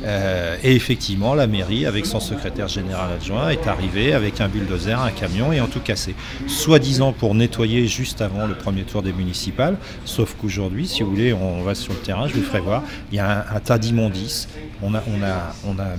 Euh, 0.04 0.56
et 0.62 0.74
effectivement, 0.74 1.34
la 1.34 1.46
mairie, 1.46 1.86
avec 1.86 2.06
son 2.06 2.20
secrétaire 2.20 2.68
général 2.68 3.12
adjoint, 3.12 3.48
est 3.50 3.66
arrivée 3.66 4.12
avec 4.12 4.40
un 4.40 4.48
bulldozer, 4.48 5.00
un 5.00 5.10
camion 5.10 5.52
et 5.52 5.60
ont 5.60 5.66
tout 5.66 5.80
cassé. 5.80 6.14
Soi-disant 6.46 7.12
pour 7.12 7.34
nettoyer 7.34 7.86
juste 7.86 8.20
avant 8.20 8.46
le 8.46 8.54
premier 8.54 8.82
tour 8.82 9.02
des 9.02 9.12
municipales, 9.12 9.76
sauf 10.04 10.34
qu'aujourd'hui, 10.40 10.86
si 10.86 11.02
vous 11.02 11.10
voulez, 11.10 11.32
on 11.32 11.62
va 11.62 11.75
sur 11.75 11.92
le 11.92 12.00
terrain, 12.00 12.28
je 12.28 12.34
vous 12.34 12.42
ferai 12.42 12.60
voir, 12.60 12.82
il 13.10 13.16
y 13.16 13.21
a 13.21 13.47
un, 13.54 13.60
tas 13.60 13.78
d'immondices. 13.78 14.49
On 14.82 14.94
a, 14.94 15.02
on, 15.08 15.23
a, 15.23 15.54
on, 15.66 15.78
a 15.78 15.97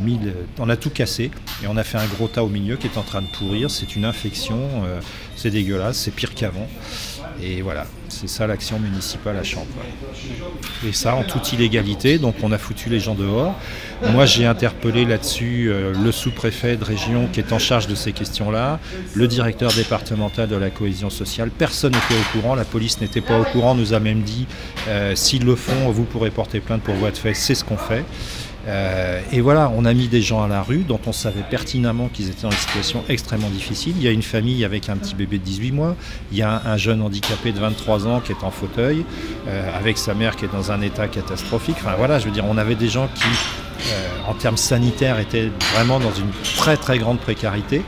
on 0.59 0.69
a 0.69 0.75
tout 0.75 0.91
cassé 0.91 1.31
et 1.63 1.67
on 1.67 1.77
a 1.77 1.83
fait 1.83 1.97
un 1.97 2.05
gros 2.05 2.27
tas 2.27 2.43
au 2.43 2.49
milieu 2.49 2.77
qui 2.77 2.87
est 2.87 2.97
en 2.97 3.03
train 3.03 3.21
de 3.21 3.27
pourrir. 3.27 3.71
C'est 3.71 3.95
une 3.95 4.05
infection, 4.05 4.59
euh, 4.85 4.99
c'est 5.35 5.49
dégueulasse, 5.49 5.97
c'est 5.97 6.11
pire 6.11 6.33
qu'avant. 6.35 6.67
Et 7.41 7.61
voilà, 7.61 7.85
c'est 8.09 8.27
ça 8.27 8.47
l'action 8.47 8.79
municipale 8.79 9.37
à 9.37 9.43
Champs. 9.43 9.67
Et 10.87 10.91
ça 10.91 11.15
en 11.15 11.23
toute 11.23 11.53
illégalité, 11.53 12.17
donc 12.17 12.35
on 12.41 12.51
a 12.51 12.57
foutu 12.57 12.89
les 12.89 12.99
gens 12.99 13.13
dehors. 13.13 13.53
Moi 14.11 14.25
j'ai 14.25 14.45
interpellé 14.45 15.05
là-dessus 15.05 15.69
euh, 15.69 15.93
le 15.93 16.11
sous-préfet 16.11 16.77
de 16.77 16.83
région 16.83 17.27
qui 17.31 17.39
est 17.39 17.53
en 17.53 17.59
charge 17.59 17.87
de 17.87 17.95
ces 17.95 18.11
questions-là, 18.11 18.79
le 19.13 19.27
directeur 19.27 19.71
départemental 19.71 20.47
de 20.47 20.55
la 20.55 20.69
cohésion 20.69 21.09
sociale. 21.09 21.51
Personne 21.51 21.93
n'était 21.93 22.19
au 22.19 22.39
courant, 22.39 22.55
la 22.55 22.65
police 22.65 23.01
n'était 23.01 23.21
pas 23.21 23.39
au 23.39 23.43
courant, 23.43 23.75
nous 23.75 23.93
a 23.93 23.99
même 23.99 24.21
dit 24.21 24.47
euh, 24.87 25.15
s'ils 25.15 25.45
le 25.45 25.55
font, 25.55 25.91
vous 25.91 26.03
pourrez 26.03 26.31
porter 26.31 26.59
plainte 26.59 26.81
pour 26.81 26.95
voie 26.95 27.11
de 27.11 27.17
fait, 27.17 27.33
c'est 27.35 27.55
ce 27.55 27.63
qu'on 27.63 27.77
fait. 27.77 28.03
Euh, 28.67 29.21
et 29.31 29.41
voilà, 29.41 29.71
on 29.75 29.85
a 29.85 29.93
mis 29.93 30.07
des 30.07 30.21
gens 30.21 30.43
à 30.43 30.47
la 30.47 30.61
rue 30.61 30.79
dont 30.79 30.99
on 31.05 31.13
savait 31.13 31.43
pertinemment 31.49 32.09
qu'ils 32.09 32.29
étaient 32.29 32.43
dans 32.43 32.51
une 32.51 32.57
situation 32.57 33.03
extrêmement 33.07 33.49
difficile. 33.49 33.93
Il 33.97 34.03
y 34.03 34.07
a 34.07 34.11
une 34.11 34.23
famille 34.23 34.65
avec 34.65 34.89
un 34.89 34.97
petit 34.97 35.15
bébé 35.15 35.37
de 35.37 35.43
18 35.43 35.71
mois, 35.71 35.95
il 36.31 36.37
y 36.37 36.41
a 36.41 36.61
un, 36.65 36.77
jeune 36.77 37.01
handicapé 37.01 37.51
de 37.51 37.59
23 37.59 38.07
ans 38.07 38.19
qui 38.19 38.31
est 38.31 38.43
en 38.43 38.51
fauteuil, 38.51 39.05
euh, 39.47 39.77
avec 39.77 39.97
sa 39.97 40.13
mère 40.13 40.35
qui 40.35 40.45
est 40.45 40.51
dans 40.51 40.71
un 40.71 40.81
état 40.81 41.07
catastrophique. 41.07 41.77
Enfin 41.79 41.95
voilà, 41.97 42.19
je 42.19 42.25
veux 42.25 42.31
dire, 42.31 42.45
on 42.47 42.57
avait 42.57 42.75
des 42.75 42.89
gens 42.89 43.07
qui, 43.15 43.23
euh, 43.23 44.29
en 44.29 44.33
termes 44.33 44.57
sanitaires, 44.57 45.19
étaient 45.19 45.49
vraiment 45.73 45.99
dans 45.99 46.13
une 46.13 46.29
très 46.57 46.77
très 46.77 46.99
grande 46.99 47.19
précarité. 47.19 47.83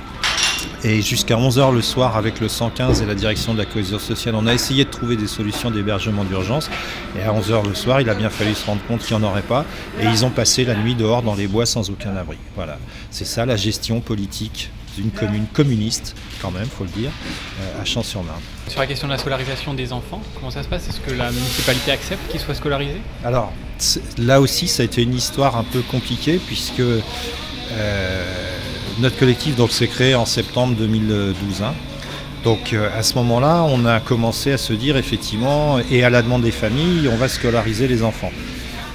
Et 0.83 1.01
jusqu'à 1.01 1.35
11h 1.35 1.73
le 1.73 1.81
soir, 1.81 2.15
avec 2.15 2.39
le 2.39 2.47
115 2.47 3.01
et 3.01 3.05
la 3.05 3.15
direction 3.15 3.53
de 3.53 3.57
la 3.57 3.65
cohésion 3.65 3.99
sociale, 3.99 4.35
on 4.35 4.47
a 4.47 4.53
essayé 4.53 4.85
de 4.85 4.89
trouver 4.89 5.17
des 5.17 5.27
solutions 5.27 5.71
d'hébergement 5.71 6.23
d'urgence. 6.23 6.69
Et 7.17 7.21
à 7.21 7.33
11h 7.33 7.67
le 7.67 7.75
soir, 7.75 7.99
il 7.99 8.09
a 8.09 8.15
bien 8.15 8.29
fallu 8.29 8.55
se 8.55 8.65
rendre 8.65 8.81
compte 8.87 9.01
qu'il 9.01 9.17
n'y 9.17 9.23
en 9.23 9.27
aurait 9.27 9.41
pas. 9.41 9.65
Et 9.99 10.05
ils 10.05 10.23
ont 10.23 10.29
passé 10.29 10.63
la 10.63 10.75
nuit 10.75 10.95
dehors 10.95 11.21
dans 11.21 11.35
les 11.35 11.47
bois 11.47 11.65
sans 11.65 11.89
aucun 11.89 12.15
abri. 12.15 12.37
Voilà. 12.55 12.77
C'est 13.11 13.25
ça 13.25 13.45
la 13.45 13.57
gestion 13.57 13.99
politique 13.99 14.71
d'une 14.95 15.11
commune 15.11 15.45
communiste, 15.53 16.15
quand 16.41 16.51
même, 16.51 16.65
faut 16.65 16.85
le 16.85 16.89
dire, 16.89 17.11
euh, 17.61 17.81
à 17.81 17.85
Champs-sur-Marne. 17.85 18.41
Sur 18.67 18.79
la 18.79 18.87
question 18.87 19.07
de 19.07 19.13
la 19.13 19.19
scolarisation 19.19 19.73
des 19.73 19.93
enfants, 19.93 20.21
comment 20.35 20.49
ça 20.49 20.63
se 20.63 20.67
passe? 20.67 20.87
Est-ce 20.89 20.99
que 20.99 21.11
la 21.11 21.31
municipalité 21.31 21.91
accepte 21.91 22.31
qu'ils 22.31 22.39
soient 22.39 22.55
scolarisés? 22.55 23.01
Alors, 23.23 23.51
là 24.17 24.41
aussi, 24.41 24.67
ça 24.67 24.83
a 24.83 24.85
été 24.85 25.03
une 25.03 25.13
histoire 25.13 25.57
un 25.57 25.65
peu 25.65 25.81
compliquée, 25.81 26.39
puisque. 26.45 26.79
Euh, 27.71 28.59
notre 28.99 29.17
collectif 29.17 29.55
s'est 29.69 29.88
créé 29.88 30.15
en 30.15 30.25
septembre 30.25 30.75
2012. 30.75 31.62
Hein. 31.63 31.73
Donc 32.43 32.73
euh, 32.73 32.89
à 32.97 33.03
ce 33.03 33.15
moment-là, 33.15 33.63
on 33.63 33.85
a 33.85 33.99
commencé 33.99 34.51
à 34.51 34.57
se 34.57 34.73
dire 34.73 34.97
effectivement, 34.97 35.79
et 35.91 36.03
à 36.03 36.09
la 36.09 36.21
demande 36.21 36.43
des 36.43 36.51
familles, 36.51 37.09
on 37.12 37.15
va 37.15 37.27
scolariser 37.27 37.88
les 37.88 38.03
enfants. 38.03 38.31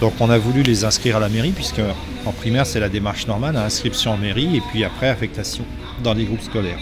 Donc 0.01 0.15
on 0.21 0.31
a 0.31 0.39
voulu 0.39 0.63
les 0.63 0.85
inscrire 0.85 1.17
à 1.17 1.21
la 1.21 1.29
mairie, 1.29 1.53
puisque 1.53 1.81
en 2.27 2.33
primaire 2.33 2.67
c'est 2.67 2.81
la 2.81 2.89
démarche 2.89 3.27
normale, 3.27 3.57
hein, 3.57 3.65
inscription 3.65 4.13
en 4.13 4.17
mairie 4.17 4.57
et 4.57 4.63
puis 4.71 4.85
après 4.85 5.09
affectation 5.09 5.65
dans 6.03 6.15
les 6.15 6.25
groupes 6.25 6.43
scolaires. 6.43 6.79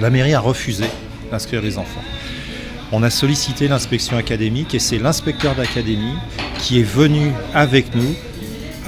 La 0.00 0.10
mairie 0.10 0.34
a 0.34 0.40
refusé 0.40 0.84
d'inscrire 1.30 1.60
les 1.60 1.76
enfants. 1.76 2.04
On 2.92 3.02
a 3.02 3.10
sollicité 3.10 3.68
l'inspection 3.68 4.16
académique 4.16 4.74
et 4.74 4.78
c'est 4.78 4.98
l'inspecteur 4.98 5.54
d'académie 5.54 6.14
qui 6.58 6.80
est 6.80 6.84
venu 6.84 7.32
avec 7.52 7.94
nous 7.94 8.14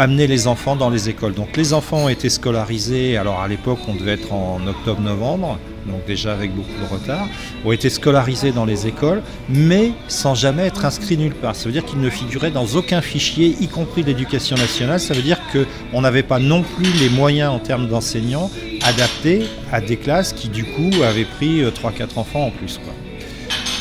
amener 0.00 0.26
les 0.26 0.46
enfants 0.46 0.76
dans 0.76 0.88
les 0.88 1.10
écoles. 1.10 1.34
Donc 1.34 1.58
les 1.58 1.74
enfants 1.74 2.04
ont 2.04 2.08
été 2.08 2.30
scolarisés, 2.30 3.18
alors 3.18 3.40
à 3.40 3.48
l'époque 3.48 3.80
on 3.86 3.94
devait 3.94 4.12
être 4.12 4.32
en 4.32 4.66
octobre-novembre, 4.66 5.58
donc 5.86 6.06
déjà 6.06 6.32
avec 6.32 6.54
beaucoup 6.54 6.80
de 6.80 6.90
retard, 6.90 7.28
ont 7.66 7.72
été 7.72 7.90
scolarisés 7.90 8.50
dans 8.50 8.64
les 8.64 8.86
écoles, 8.86 9.20
mais 9.50 9.92
sans 10.08 10.34
jamais 10.34 10.62
être 10.62 10.86
inscrits 10.86 11.18
nulle 11.18 11.34
part. 11.34 11.54
Ça 11.54 11.66
veut 11.66 11.72
dire 11.72 11.84
qu'ils 11.84 12.00
ne 12.00 12.08
figuraient 12.08 12.50
dans 12.50 12.64
aucun 12.64 13.02
fichier, 13.02 13.54
y 13.60 13.68
compris 13.68 14.02
l'éducation 14.02 14.56
nationale. 14.56 15.00
Ça 15.00 15.12
veut 15.12 15.20
dire 15.20 15.38
qu'on 15.52 16.00
n'avait 16.00 16.22
pas 16.22 16.38
non 16.38 16.62
plus 16.62 16.90
les 16.98 17.10
moyens 17.10 17.52
en 17.52 17.58
termes 17.58 17.86
d'enseignants 17.86 18.50
adaptés 18.82 19.42
à 19.70 19.82
des 19.82 19.98
classes 19.98 20.32
qui 20.32 20.48
du 20.48 20.64
coup 20.64 21.02
avaient 21.02 21.26
pris 21.26 21.62
3-4 21.62 21.64
euh, 21.66 22.06
enfants 22.16 22.46
en 22.46 22.50
plus. 22.50 22.80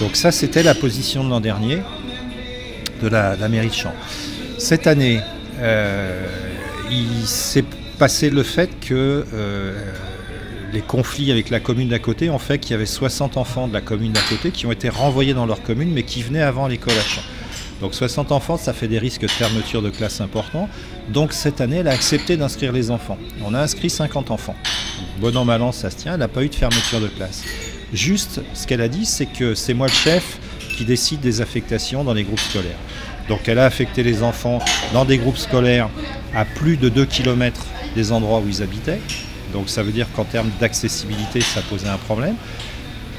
Donc 0.01 0.17
ça 0.17 0.33
c'était 0.33 0.63
la 0.63 0.75
position 0.75 1.23
de 1.23 1.29
l'an 1.29 1.39
dernier 1.39 1.81
de 3.01 3.07
la, 3.07 3.37
la 3.37 3.47
mairie 3.47 3.69
de 3.69 3.73
Champs. 3.73 3.95
Cette 4.57 4.85
année, 4.87 5.21
il 6.91 7.27
s'est 7.27 7.65
passé 7.99 8.29
le 8.29 8.43
fait 8.43 8.69
que 8.79 9.25
euh, 9.33 9.93
les 10.71 10.81
conflits 10.81 11.31
avec 11.31 11.49
la 11.49 11.59
commune 11.59 11.89
d'à 11.89 11.99
côté 11.99 12.29
ont 12.29 12.39
fait 12.39 12.57
qu'il 12.57 12.71
y 12.71 12.73
avait 12.73 12.85
60 12.85 13.35
enfants 13.37 13.67
de 13.67 13.73
la 13.73 13.81
commune 13.81 14.13
d'à 14.13 14.21
côté 14.21 14.51
qui 14.51 14.65
ont 14.65 14.71
été 14.71 14.87
renvoyés 14.87 15.33
dans 15.33 15.45
leur 15.45 15.61
commune 15.61 15.91
mais 15.91 16.03
qui 16.03 16.23
venaient 16.23 16.41
avant 16.41 16.67
l'école 16.67 16.93
à 16.93 17.01
Champs. 17.01 17.21
Donc 17.81 17.93
60 17.93 18.31
enfants, 18.31 18.57
ça 18.57 18.73
fait 18.73 18.87
des 18.87 18.99
risques 18.99 19.21
de 19.21 19.27
fermeture 19.27 19.81
de 19.81 19.89
classe 19.89 20.21
importants. 20.21 20.69
Donc 21.09 21.33
cette 21.33 21.61
année, 21.61 21.77
elle 21.77 21.87
a 21.87 21.91
accepté 21.91 22.37
d'inscrire 22.37 22.71
les 22.71 22.91
enfants. 22.91 23.17
On 23.45 23.53
a 23.53 23.59
inscrit 23.59 23.89
50 23.89 24.31
enfants. 24.31 24.55
Bon 25.19 25.35
an, 25.35 25.45
mal 25.45 25.61
an, 25.61 25.71
ça 25.71 25.89
se 25.89 25.97
tient, 25.97 26.13
elle 26.13 26.19
n'a 26.19 26.27
pas 26.27 26.43
eu 26.43 26.49
de 26.49 26.55
fermeture 26.55 27.01
de 27.01 27.07
classe. 27.07 27.43
Juste, 27.93 28.41
ce 28.53 28.67
qu'elle 28.67 28.81
a 28.81 28.89
dit, 28.89 29.05
c'est 29.05 29.25
que 29.25 29.55
c'est 29.55 29.73
moi 29.73 29.87
le 29.87 29.93
chef 29.93 30.39
qui 30.77 30.85
décide 30.85 31.21
des 31.21 31.41
affectations 31.41 32.03
dans 32.03 32.13
les 32.13 32.23
groupes 32.23 32.39
scolaires. 32.39 32.77
Donc 33.29 33.47
elle 33.47 33.59
a 33.59 33.65
affecté 33.65 34.03
les 34.03 34.23
enfants 34.23 34.59
dans 34.91 35.05
des 35.05 35.17
groupes 35.17 35.37
scolaires 35.37 35.89
à 36.35 36.43
plus 36.43 36.77
de 36.77 36.89
2 36.89 37.05
km 37.05 37.65
des 37.95 38.11
endroits 38.11 38.39
où 38.39 38.49
ils 38.49 38.61
habitaient. 38.61 38.99
Donc 39.53 39.69
ça 39.69 39.83
veut 39.83 39.91
dire 39.91 40.07
qu'en 40.15 40.25
termes 40.25 40.49
d'accessibilité, 40.59 41.41
ça 41.41 41.61
posait 41.61 41.87
un 41.87 41.97
problème. 41.97 42.35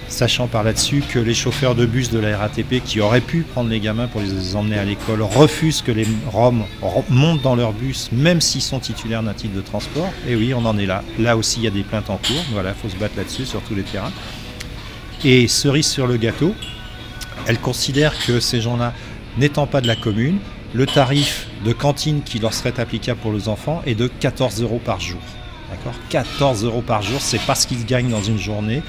Sachant 0.08 0.48
par 0.48 0.64
là-dessus 0.64 1.04
que 1.08 1.20
les 1.20 1.34
chauffeurs 1.34 1.76
de 1.76 1.86
bus 1.86 2.10
de 2.10 2.18
la 2.18 2.36
RATP 2.36 2.82
qui 2.84 3.00
auraient 3.00 3.20
pu 3.20 3.42
prendre 3.42 3.70
les 3.70 3.78
gamins 3.78 4.08
pour 4.08 4.20
les 4.20 4.56
emmener 4.56 4.76
à 4.76 4.84
l'école 4.84 5.22
refusent 5.22 5.82
que 5.82 5.92
les 5.92 6.06
Roms 6.26 6.64
montent 7.08 7.42
dans 7.42 7.54
leur 7.54 7.72
bus, 7.72 8.10
même 8.10 8.40
s'ils 8.40 8.60
sont 8.60 8.80
titulaires 8.80 9.22
d'un 9.22 9.34
titre 9.34 9.54
de 9.54 9.60
transport. 9.60 10.10
Et 10.26 10.34
oui, 10.34 10.52
on 10.52 10.64
en 10.66 10.76
est 10.78 10.86
là. 10.86 11.04
Là 11.20 11.36
aussi, 11.36 11.60
il 11.60 11.62
y 11.62 11.68
a 11.68 11.70
des 11.70 11.84
plaintes 11.84 12.10
en 12.10 12.16
cours. 12.16 12.44
Voilà, 12.50 12.70
il 12.70 12.74
faut 12.74 12.88
se 12.88 13.00
battre 13.00 13.16
là-dessus 13.16 13.46
sur 13.46 13.60
tous 13.62 13.76
les 13.76 13.84
terrains. 13.84 14.12
Et 15.24 15.46
cerise 15.46 15.86
sur 15.86 16.08
le 16.08 16.16
gâteau, 16.16 16.56
elle 17.46 17.60
considère 17.60 18.12
que 18.26 18.40
ces 18.40 18.60
gens-là, 18.60 18.92
n'étant 19.38 19.66
pas 19.66 19.80
de 19.80 19.86
la 19.86 19.96
commune, 19.96 20.38
le 20.72 20.86
tarif 20.86 21.48
de 21.64 21.72
cantine 21.72 22.22
qui 22.22 22.38
leur 22.38 22.54
serait 22.54 22.78
applicable 22.78 23.20
pour 23.20 23.32
les 23.32 23.48
enfants 23.48 23.82
est 23.86 23.94
de 23.94 24.06
14 24.06 24.62
euros 24.62 24.80
par 24.84 25.00
jour. 25.00 25.20
D'accord? 25.70 25.94
14 26.10 26.64
euros 26.64 26.82
par 26.82 27.02
jour, 27.02 27.20
c'est 27.20 27.40
pas 27.40 27.54
ce 27.54 27.66
qu'ils 27.66 27.86
gagnent 27.86 28.10
dans 28.10 28.22
une 28.22 28.38
journée. 28.38 28.82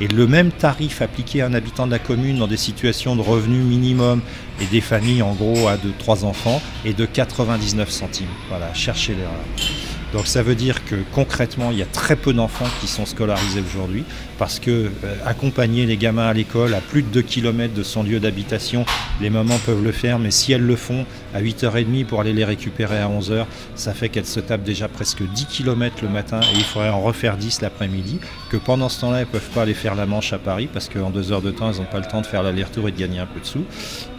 Et 0.00 0.06
le 0.06 0.28
même 0.28 0.52
tarif 0.52 1.02
appliqué 1.02 1.42
à 1.42 1.46
un 1.46 1.54
habitant 1.54 1.86
de 1.86 1.90
la 1.90 1.98
commune 1.98 2.38
dans 2.38 2.46
des 2.46 2.56
situations 2.56 3.16
de 3.16 3.22
revenus 3.22 3.64
minimum 3.64 4.20
et 4.60 4.66
des 4.66 4.80
familles 4.80 5.22
en 5.22 5.34
gros 5.34 5.66
à 5.66 5.76
de 5.76 5.90
3 5.98 6.24
enfants 6.24 6.62
est 6.84 6.96
de 6.96 7.04
99 7.04 7.90
centimes. 7.90 8.26
Voilà, 8.48 8.72
cherchez 8.74 9.14
l'erreur. 9.14 9.97
Donc 10.12 10.26
ça 10.26 10.42
veut 10.42 10.54
dire 10.54 10.84
que 10.86 10.94
concrètement, 11.12 11.70
il 11.70 11.78
y 11.78 11.82
a 11.82 11.86
très 11.86 12.16
peu 12.16 12.32
d'enfants 12.32 12.68
qui 12.80 12.86
sont 12.86 13.04
scolarisés 13.04 13.60
aujourd'hui 13.60 14.04
parce 14.38 14.58
que 14.58 14.70
euh, 14.70 15.14
accompagner 15.26 15.84
les 15.84 15.96
gamins 15.96 16.28
à 16.28 16.32
l'école 16.32 16.74
à 16.74 16.80
plus 16.80 17.02
de 17.02 17.08
2 17.08 17.22
km 17.22 17.74
de 17.74 17.82
son 17.82 18.02
lieu 18.02 18.18
d'habitation, 18.18 18.86
les 19.20 19.28
mamans 19.28 19.58
peuvent 19.66 19.82
le 19.82 19.92
faire, 19.92 20.18
mais 20.18 20.30
si 20.30 20.52
elles 20.52 20.62
le 20.62 20.76
font 20.76 21.04
à 21.34 21.42
8h30 21.42 22.06
pour 22.06 22.20
aller 22.20 22.32
les 22.32 22.44
récupérer 22.44 22.98
à 22.98 23.08
11h, 23.08 23.44
ça 23.74 23.92
fait 23.92 24.08
qu'elles 24.08 24.26
se 24.26 24.40
tapent 24.40 24.62
déjà 24.62 24.88
presque 24.88 25.22
10 25.22 25.46
km 25.46 25.96
le 26.02 26.08
matin 26.08 26.40
et 26.40 26.56
il 26.56 26.64
faudrait 26.64 26.88
en 26.88 27.02
refaire 27.02 27.36
10 27.36 27.60
l'après-midi, 27.60 28.18
que 28.48 28.56
pendant 28.56 28.88
ce 28.88 29.00
temps-là, 29.02 29.18
elles 29.18 29.26
ne 29.26 29.32
peuvent 29.32 29.50
pas 29.50 29.62
aller 29.62 29.74
faire 29.74 29.94
la 29.94 30.06
manche 30.06 30.32
à 30.32 30.38
Paris 30.38 30.68
parce 30.72 30.88
qu'en 30.88 31.10
deux 31.10 31.32
heures 31.32 31.42
de 31.42 31.50
temps, 31.50 31.70
elles 31.70 31.78
n'ont 31.78 31.84
pas 31.84 31.98
le 31.98 32.06
temps 32.06 32.22
de 32.22 32.26
faire 32.26 32.42
l'aller-retour 32.42 32.88
et 32.88 32.92
de 32.92 32.98
gagner 32.98 33.18
un 33.18 33.26
peu 33.26 33.40
de 33.40 33.44
sous. 33.44 33.64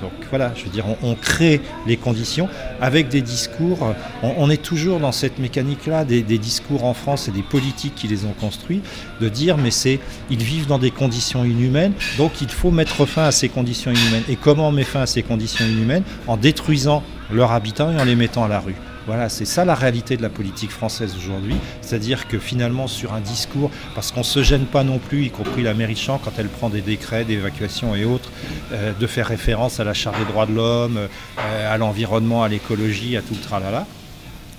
Donc 0.02 0.12
voilà, 0.30 0.52
je 0.56 0.65
veux 0.65 0.69
dire, 0.69 0.86
on, 1.02 1.15
crée 1.15 1.62
les 1.88 1.97
conditions 1.97 2.47
avec 2.80 3.10
des 3.10 3.21
discours, 3.21 3.93
on 4.21 4.49
est 4.49 4.62
toujours 4.62 4.99
dans 4.99 5.12
cette 5.12 5.39
mécanique 5.39 5.79
là 5.88 6.06
des, 6.06 6.22
discours 6.22 6.86
en 6.86 6.94
France 6.94 7.28
et 7.28 7.32
des 7.32 7.42
politiques 7.42 7.96
qui 7.96 8.08
les 8.08 8.26
ont 8.26 8.34
construits, 8.39 8.82
de 9.20 9.30
dire 9.30 9.58
mais 9.58 9.72
c'est 9.72 10.00
ils 10.30 10.44
vivent 10.44 10.68
dans 10.68 10.80
des 10.80 10.92
conditions 10.92 11.44
inhumaines, 11.44 11.94
donc 12.18 12.42
il 12.42 12.50
faut 12.50 12.72
mettre 12.72 13.06
fin 13.06 13.24
à 13.24 13.32
ces 13.32 13.50
conditions 13.50 13.92
inhumaines. 13.92 14.24
Et 14.30 14.36
comment 14.36 14.70
on 14.70 14.72
met 14.72 14.84
fin 14.84 15.02
à 15.02 15.06
ces 15.06 15.24
conditions 15.24 15.65
inhumaines? 15.65 16.04
En 16.28 16.38
détruisant 16.38 17.04
leurs 17.32 17.52
habitants 17.52 17.92
et 17.92 18.00
en 18.00 18.06
les 18.06 18.15
mettant 18.15 18.44
à 18.44 18.48
la 18.48 18.60
rue. 18.60 18.76
Voilà, 19.10 19.28
c'est 19.28 19.46
ça 19.46 19.65
la 19.65 19.74
réalité 19.74 20.18
de 20.18 20.22
la 20.22 20.30
politique 20.30 20.70
française 20.70 21.15
aujourd'hui. 21.18 21.56
C'est-à-dire 21.82 22.28
que 22.28 22.38
finalement, 22.38 22.86
sur 22.86 23.13
un 23.13 23.22
discours, 23.22 23.72
parce 23.96 24.12
qu'on 24.12 24.20
ne 24.20 24.26
se 24.26 24.44
gêne 24.44 24.65
pas 24.65 24.84
non 24.84 25.00
plus, 25.00 25.26
y 25.26 25.30
compris 25.32 25.63
la 25.63 25.74
mairie 25.74 25.96
Champ, 25.96 26.20
quand 26.24 26.34
elle 26.38 26.48
prend 26.48 26.70
des 26.70 26.82
décrets 26.82 27.26
d'évacuation 27.26 27.96
et 27.96 28.06
autres, 28.06 28.30
euh, 28.72 28.94
de 28.94 29.08
faire 29.08 29.26
référence 29.26 29.80
à 29.80 29.84
la 29.84 29.96
Charte 29.96 30.20
des 30.20 30.26
droits 30.26 30.46
de 30.46 30.54
l'homme, 30.54 30.98
euh, 31.39 31.74
à 31.74 31.78
l'environnement, 31.80 32.44
à 32.44 32.50
l'écologie, 32.50 33.18
à 33.18 33.24
tout 33.24 33.34
le 33.34 33.39
tralala 33.39 33.88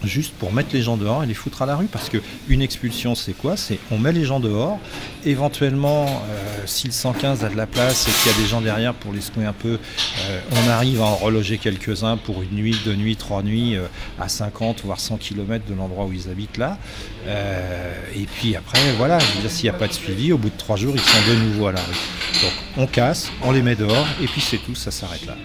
juste 0.04 0.32
pour 0.34 0.52
mettre 0.52 0.70
les 0.72 0.82
gens 0.82 0.96
dehors 0.96 1.22
et 1.22 1.26
les 1.26 1.34
foutre 1.34 1.62
à 1.62 1.66
la 1.66 1.76
rue. 1.76 1.86
Parce 1.86 2.08
qu'une 2.08 2.62
expulsion, 2.62 3.14
c'est 3.14 3.32
quoi? 3.32 3.56
C'est 3.56 3.78
on 3.90 3.98
met 3.98 4.12
les 4.12 4.24
gens 4.24 4.40
dehors, 4.40 4.78
éventuellement, 5.24 6.06
euh, 6.06 6.62
si 6.66 6.86
le 6.86 6.92
115 6.92 7.44
a 7.44 7.48
de 7.48 7.56
la 7.56 7.66
place 7.66 8.08
et 8.08 8.10
qu'il 8.10 8.32
y 8.32 8.34
a 8.34 8.38
des 8.42 8.48
gens 8.48 8.60
derrière 8.60 8.94
pour 8.94 9.12
les 9.12 9.20
secouer 9.20 9.44
un 9.44 9.52
peu, 9.52 9.78
euh, 9.78 10.40
on 10.52 10.70
arrive 10.70 11.00
à 11.00 11.04
en 11.04 11.16
reloger 11.16 11.58
quelques-uns 11.58 12.16
pour 12.16 12.42
une 12.42 12.52
nuit, 12.52 12.76
deux 12.84 12.94
nuits, 12.94 13.16
trois 13.16 13.42
nuits, 13.42 13.76
euh, 13.76 13.86
à 14.18 14.28
50 14.28 14.82
voire 14.84 15.00
100 15.00 15.18
km 15.18 15.64
de 15.66 15.74
l'endroit 15.74 16.06
où 16.06 16.12
ils 16.12 16.28
habitent 16.30 16.58
là. 16.58 16.78
et 17.26 18.26
puis 18.34 18.56
après, 18.56 18.80
voilà, 18.96 19.18
s'il 19.48 19.64
n'y 19.64 19.70
a 19.70 19.78
pas 19.78 19.88
de 19.88 19.92
suivi, 19.92 20.32
au 20.32 20.38
bout 20.38 20.50
de 20.50 20.56
trois 20.56 20.76
jours, 20.76 20.94
ils 20.94 21.00
sont 21.00 21.30
de 21.30 21.36
nouveau 21.36 21.66
à 21.66 21.72
la 21.72 21.80
rue. 21.80 21.94
Donc 22.42 22.52
on 22.76 22.86
casse, 22.86 23.30
on 23.42 23.52
les 23.52 23.62
met 23.62 23.76
dehors, 23.76 24.06
et 24.20 24.26
puis 24.26 24.40
c'est 24.40 24.58
tout, 24.58 24.74
ça 24.74 24.90
s'arrête 24.90 25.26
là. 25.26 25.36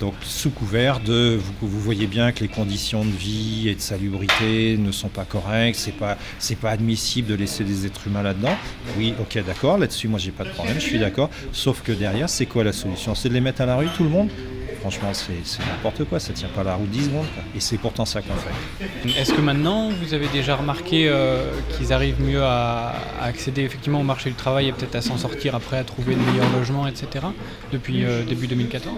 Donc 0.00 0.14
sous 0.22 0.50
couvert 0.50 1.00
de, 1.00 1.38
vous, 1.60 1.80
voyez 1.80 2.06
bien 2.06 2.32
que 2.32 2.40
les 2.40 2.48
conditions 2.48 3.04
de 3.04 3.10
vie 3.10 3.68
et 3.68 3.74
de 3.74 3.80
salubrité 3.80 4.76
ne 4.78 4.92
sont 4.92 5.08
pas 5.08 5.24
correctes, 5.24 5.78
c'est 5.78 5.92
pas, 5.92 6.16
c'est 6.38 6.56
pas 6.56 6.70
admissible 6.70 7.28
de 7.28 7.34
laisser 7.34 7.64
des 7.64 7.86
êtres 7.86 8.06
humains 8.06 8.22
là-dedans. 8.22 8.56
Oui, 8.96 9.14
ok, 9.20 9.44
d'accord, 9.44 9.78
là-dessus 9.78 10.08
moi 10.08 10.18
j'ai 10.18 10.30
pas 10.30 10.44
de 10.44 10.50
problème, 10.50 10.76
je 10.76 10.84
suis 10.84 10.98
d'accord. 10.98 11.30
Sauf 11.52 11.82
que 11.82 11.92
derrière, 11.92 12.28
c'est 12.28 12.46
quoi 12.46 12.64
la 12.64 12.72
solution? 12.72 13.14
C'est 13.14 13.28
de 13.28 13.34
les 13.34 13.40
mettre 13.40 13.60
à 13.60 13.66
la 13.66 13.76
rue 13.76 13.88
tout 13.96 14.04
le 14.04 14.10
monde? 14.10 14.28
Franchement, 14.80 15.12
c'est, 15.12 15.32
n'importe 15.66 16.04
quoi, 16.04 16.20
ça 16.20 16.32
tient 16.32 16.48
pas 16.48 16.62
la 16.62 16.76
route 16.76 16.88
10 16.88 17.06
secondes. 17.06 17.26
Et 17.56 17.60
c'est 17.60 17.78
pourtant 17.78 18.04
ça 18.04 18.22
qu'on 18.22 18.34
fait. 18.34 19.20
Est-ce 19.20 19.32
que 19.32 19.40
maintenant, 19.40 19.90
vous 19.90 20.14
avez 20.14 20.28
déjà 20.28 20.54
remarqué 20.54 21.08
euh, 21.08 21.50
qu'ils 21.76 21.92
arrivent 21.92 22.22
mieux 22.22 22.42
à, 22.44 22.94
accéder 23.20 23.62
effectivement 23.62 24.00
au 24.00 24.04
marché 24.04 24.30
du 24.30 24.36
travail 24.36 24.68
et 24.68 24.72
peut-être 24.72 24.94
à 24.94 25.02
s'en 25.02 25.18
sortir 25.18 25.56
après, 25.56 25.78
à 25.78 25.84
trouver 25.84 26.14
de 26.14 26.20
meilleurs 26.20 26.50
logements, 26.56 26.86
etc. 26.86 27.26
depuis 27.72 28.04
euh, 28.04 28.22
début 28.24 28.46
2014 28.46 28.94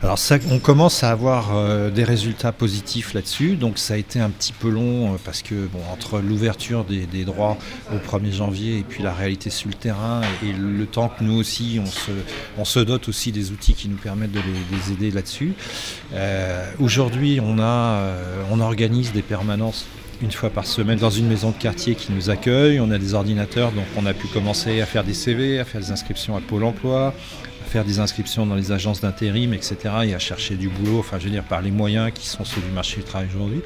alors 0.00 0.16
ça, 0.16 0.38
on 0.52 0.60
commence 0.60 1.02
à 1.02 1.10
avoir 1.10 1.56
euh, 1.56 1.90
des 1.90 2.04
résultats 2.04 2.52
positifs 2.52 3.14
là-dessus, 3.14 3.56
donc 3.56 3.78
ça 3.78 3.94
a 3.94 3.96
été 3.96 4.20
un 4.20 4.30
petit 4.30 4.52
peu 4.52 4.68
long 4.68 5.14
euh, 5.14 5.16
parce 5.24 5.42
que 5.42 5.66
bon, 5.66 5.80
entre 5.92 6.20
l'ouverture 6.20 6.84
des, 6.84 7.24
droits 7.24 7.58
au 7.92 7.96
1er 7.96 8.32
janvier 8.32 8.78
et 8.78 8.84
puis 8.84 9.02
la 9.02 9.12
réalité 9.12 9.50
sur 9.50 9.68
le 9.68 9.74
terrain 9.74 10.20
et, 10.44 10.52
le 10.52 10.86
temps 10.86 11.08
que 11.08 11.24
nous 11.24 11.36
aussi 11.36 11.80
on 11.82 12.64
se, 12.64 12.80
on 12.80 12.84
dote 12.84 13.08
aussi 13.08 13.32
des 13.32 13.50
outils 13.50 13.74
qui 13.74 13.88
nous 13.88 13.96
permettent 13.96 14.30
de 14.30 14.38
les, 14.38 14.92
aider 14.92 15.10
là-dessus. 15.10 15.54
Euh, 16.14 16.64
aujourd'hui 16.78 17.40
on, 17.42 17.58
a, 17.58 18.12
on 18.52 18.60
organise 18.60 19.12
des 19.12 19.22
permanences 19.22 19.84
une 20.22 20.32
fois 20.32 20.50
par 20.50 20.66
semaine 20.66 20.98
dans 20.98 21.10
une 21.10 21.26
maison 21.26 21.50
de 21.50 21.56
quartier 21.56 21.94
qui 21.94 22.12
nous 22.12 22.30
accueille. 22.30 22.80
On 22.80 22.90
a 22.90 22.98
des 22.98 23.14
ordinateurs, 23.14 23.72
donc 23.72 23.84
on 23.96 24.06
a 24.06 24.14
pu 24.14 24.26
commencer 24.28 24.80
à 24.80 24.86
faire 24.86 25.04
des 25.04 25.14
CV, 25.14 25.58
à 25.58 25.64
faire 25.64 25.80
des 25.80 25.90
inscriptions 25.90 26.36
à 26.36 26.40
Pôle 26.40 26.64
emploi, 26.64 27.14
faire 27.68 27.84
des 27.84 28.00
inscriptions 28.00 28.46
dans 28.46 28.54
les 28.54 28.72
agences 28.72 29.00
d'intérim, 29.00 29.52
etc. 29.54 29.76
et 30.04 30.14
à 30.14 30.18
chercher 30.18 30.56
du 30.56 30.68
boulot, 30.68 30.98
enfin 30.98 31.18
je 31.18 31.24
veux 31.24 31.30
dire 31.30 31.44
par 31.44 31.62
les 31.62 31.70
moyens 31.70 32.10
qui 32.12 32.26
sont 32.26 32.44
ceux 32.44 32.60
du 32.60 32.70
marché 32.70 32.96
du 32.96 33.04
travail 33.04 33.28
aujourd'hui. 33.34 33.60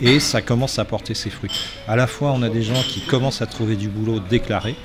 Et 0.00 0.20
ça 0.20 0.40
commence 0.40 0.78
à 0.78 0.84
porter 0.84 1.14
ses 1.14 1.30
fruits. 1.30 1.50
À 1.86 1.96
la 1.96 2.06
fois 2.06 2.32
on 2.32 2.42
a 2.42 2.48
des 2.48 2.62
gens 2.62 2.82
qui 2.82 3.00
commencent 3.00 3.42
à 3.42 3.46
trouver 3.46 3.76
du 3.76 3.88
boulot 3.88 4.20
déclaré. 4.20 4.76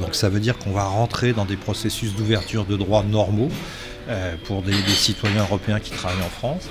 Donc 0.00 0.14
ça 0.14 0.28
veut 0.28 0.40
dire 0.40 0.58
qu'on 0.58 0.72
va 0.72 0.84
rentrer 0.84 1.32
dans 1.32 1.44
des 1.44 1.56
processus 1.56 2.14
d'ouverture 2.14 2.64
de 2.64 2.76
droits 2.76 3.02
normaux. 3.02 3.50
Euh, 4.08 4.36
pour 4.44 4.62
des, 4.62 4.72
citoyens 4.72 5.42
européens 5.42 5.80
qui 5.80 5.90
travaillent 5.90 6.24
en 6.24 6.30
France. 6.30 6.66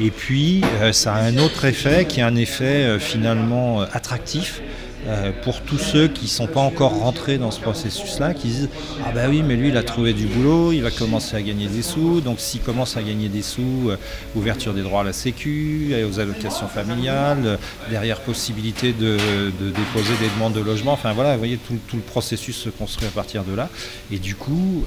Et 0.00 0.12
puis, 0.12 0.62
euh, 0.80 0.92
ça 0.92 1.12
a 1.12 1.22
un 1.22 1.36
autre 1.38 1.64
effet 1.64 2.04
qui 2.04 2.20
est 2.20 2.22
un 2.22 2.36
effet 2.36 2.84
euh, 2.84 2.98
finalement 3.00 3.80
attractif 3.80 4.62
euh, 5.06 5.30
pour 5.42 5.60
tous 5.62 5.78
ceux 5.78 6.08
qui 6.08 6.24
ne 6.24 6.30
sont 6.30 6.46
pas 6.46 6.60
encore 6.60 6.98
rentrés 6.98 7.38
dans 7.38 7.50
ce 7.50 7.60
processus-là, 7.60 8.34
qui 8.34 8.48
disent 8.48 8.68
Ah 9.06 9.12
ben 9.12 9.30
oui, 9.30 9.42
mais 9.42 9.56
lui, 9.56 9.68
il 9.68 9.76
a 9.76 9.82
trouvé 9.82 10.12
du 10.12 10.26
boulot, 10.26 10.72
il 10.72 10.82
va 10.82 10.90
commencer 10.90 11.36
à 11.36 11.42
gagner 11.42 11.66
des 11.66 11.82
sous. 11.82 12.20
Donc, 12.20 12.40
s'il 12.40 12.60
commence 12.60 12.96
à 12.96 13.02
gagner 13.02 13.28
des 13.28 13.42
sous, 13.42 13.90
euh, 13.90 13.96
ouverture 14.34 14.74
des 14.74 14.82
droits 14.82 15.02
à 15.02 15.04
la 15.04 15.12
Sécu, 15.12 15.92
et 15.92 16.04
aux 16.04 16.18
allocations 16.20 16.68
familiales, 16.68 17.42
euh, 17.44 17.56
derrière 17.90 18.20
possibilité 18.20 18.92
de, 18.92 19.16
déposer 19.60 20.14
des 20.20 20.28
demandes 20.34 20.54
de 20.54 20.60
logement. 20.60 20.92
Enfin 20.92 21.12
voilà, 21.12 21.32
vous 21.32 21.38
voyez, 21.38 21.58
tout, 21.58 21.78
le 21.94 22.00
processus 22.00 22.56
se 22.56 22.68
construit 22.68 23.06
à 23.06 23.10
partir 23.10 23.44
de 23.44 23.54
là. 23.54 23.68
Et 24.10 24.18
du 24.18 24.34
coup, 24.34 24.84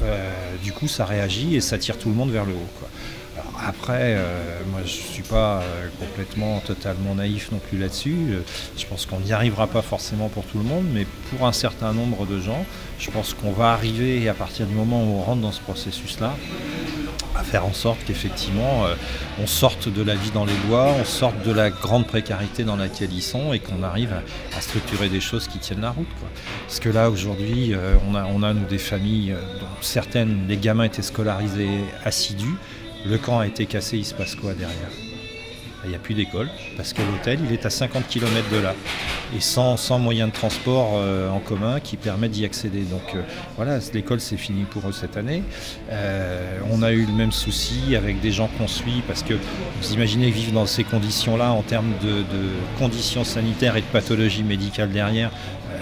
du 0.63 0.71
coup 0.71 0.87
ça 0.87 1.05
réagit 1.05 1.55
et 1.55 1.61
ça 1.61 1.77
tire 1.77 1.97
tout 1.97 2.09
le 2.09 2.15
monde 2.15 2.31
vers 2.31 2.45
le 2.45 2.53
haut. 2.53 2.69
Quoi 2.79 2.89
après, 3.67 4.15
euh, 4.15 4.59
moi 4.71 4.81
je 4.85 4.97
ne 4.97 5.13
suis 5.13 5.23
pas 5.23 5.61
euh, 5.61 5.87
complètement, 5.99 6.59
totalement 6.61 7.15
naïf 7.15 7.51
non 7.51 7.59
plus 7.59 7.77
là-dessus. 7.77 8.15
Euh, 8.29 8.39
je 8.77 8.85
pense 8.85 9.05
qu'on 9.05 9.19
n'y 9.19 9.33
arrivera 9.33 9.67
pas 9.67 9.81
forcément 9.81 10.29
pour 10.29 10.45
tout 10.45 10.57
le 10.57 10.63
monde, 10.63 10.85
mais 10.91 11.05
pour 11.29 11.47
un 11.47 11.51
certain 11.51 11.93
nombre 11.93 12.25
de 12.25 12.39
gens, 12.39 12.65
je 12.97 13.11
pense 13.11 13.33
qu'on 13.33 13.51
va 13.51 13.71
arriver, 13.71 14.27
à 14.29 14.33
partir 14.33 14.65
du 14.65 14.73
moment 14.73 15.03
où 15.03 15.17
on 15.17 15.21
rentre 15.21 15.41
dans 15.41 15.51
ce 15.51 15.61
processus-là, 15.61 16.35
à 17.35 17.43
faire 17.43 17.65
en 17.65 17.73
sorte 17.73 17.99
qu'effectivement 18.05 18.85
on 19.41 19.47
sorte 19.47 19.87
de 19.87 20.03
la 20.03 20.15
vie 20.15 20.31
dans 20.31 20.45
les 20.45 20.53
bois, 20.67 20.93
on 20.99 21.05
sorte 21.05 21.41
de 21.43 21.51
la 21.51 21.69
grande 21.69 22.05
précarité 22.05 22.63
dans 22.63 22.75
laquelle 22.75 23.11
ils 23.13 23.23
sont 23.23 23.53
et 23.53 23.59
qu'on 23.59 23.81
arrive 23.83 24.13
à, 24.55 24.61
structurer 24.61 25.09
des 25.09 25.21
choses 25.21 25.47
qui 25.47 25.57
tiennent 25.57 25.81
la 25.81 25.91
route. 25.91 26.07
Parce 26.67 26.79
que 26.79 26.89
là 26.89 27.09
aujourd'hui 27.09 27.73
on, 28.07 28.15
a, 28.15 28.25
on 28.25 28.43
a 28.43 28.53
nous 28.53 28.65
des 28.65 28.77
familles 28.77 29.33
dont 29.59 29.65
certaines, 29.79 30.45
les 30.47 30.57
gamins 30.57 30.83
étaient 30.83 31.01
scolarisés 31.01 31.85
assidus, 32.03 32.57
le 33.05 33.17
camp 33.17 33.39
a 33.39 33.47
été 33.47 33.65
cassé, 33.65 33.97
il 33.97 34.05
se 34.05 34.13
passe 34.13 34.35
quoi 34.35 34.53
derrière? 34.53 34.89
Il 35.83 35.89
n'y 35.89 35.95
a 35.95 35.99
plus 35.99 36.13
d'école 36.13 36.47
parce 36.77 36.93
que 36.93 37.01
l'hôtel 37.01 37.39
il 37.43 37.51
est 37.51 37.65
à 37.65 37.71
50 37.71 38.07
km 38.07 38.47
de 38.51 38.59
là 38.59 38.75
et 39.35 39.39
sans, 39.39 39.77
sans 39.77 39.97
moyen 39.97 40.27
de 40.27 40.31
transport 40.31 40.91
euh, 40.93 41.29
en 41.29 41.39
commun 41.39 41.79
qui 41.79 41.97
permet 41.97 42.29
d'y 42.29 42.45
accéder. 42.45 42.81
Donc 42.81 43.15
euh, 43.15 43.23
voilà, 43.55 43.79
l'école 43.93 44.19
c'est 44.19 44.37
fini 44.37 44.63
pour 44.65 44.87
eux 44.87 44.91
cette 44.91 45.17
année. 45.17 45.41
Euh, 45.89 46.59
on 46.71 46.83
a 46.83 46.91
eu 46.91 47.05
le 47.05 47.13
même 47.13 47.31
souci 47.31 47.95
avec 47.95 48.21
des 48.21 48.31
gens 48.31 48.47
qu'on 48.59 48.67
suit 48.67 49.01
parce 49.07 49.23
que 49.23 49.33
vous 49.33 49.93
imaginez 49.93 50.29
vivre 50.29 50.51
dans 50.51 50.67
ces 50.67 50.83
conditions-là 50.83 51.51
en 51.51 51.63
termes 51.63 51.93
de, 52.03 52.23
conditions 52.77 53.23
sanitaires 53.23 53.75
et 53.75 53.81
de 53.81 53.87
pathologies 53.87 54.43
médicales 54.43 54.91
derrière 54.91 55.31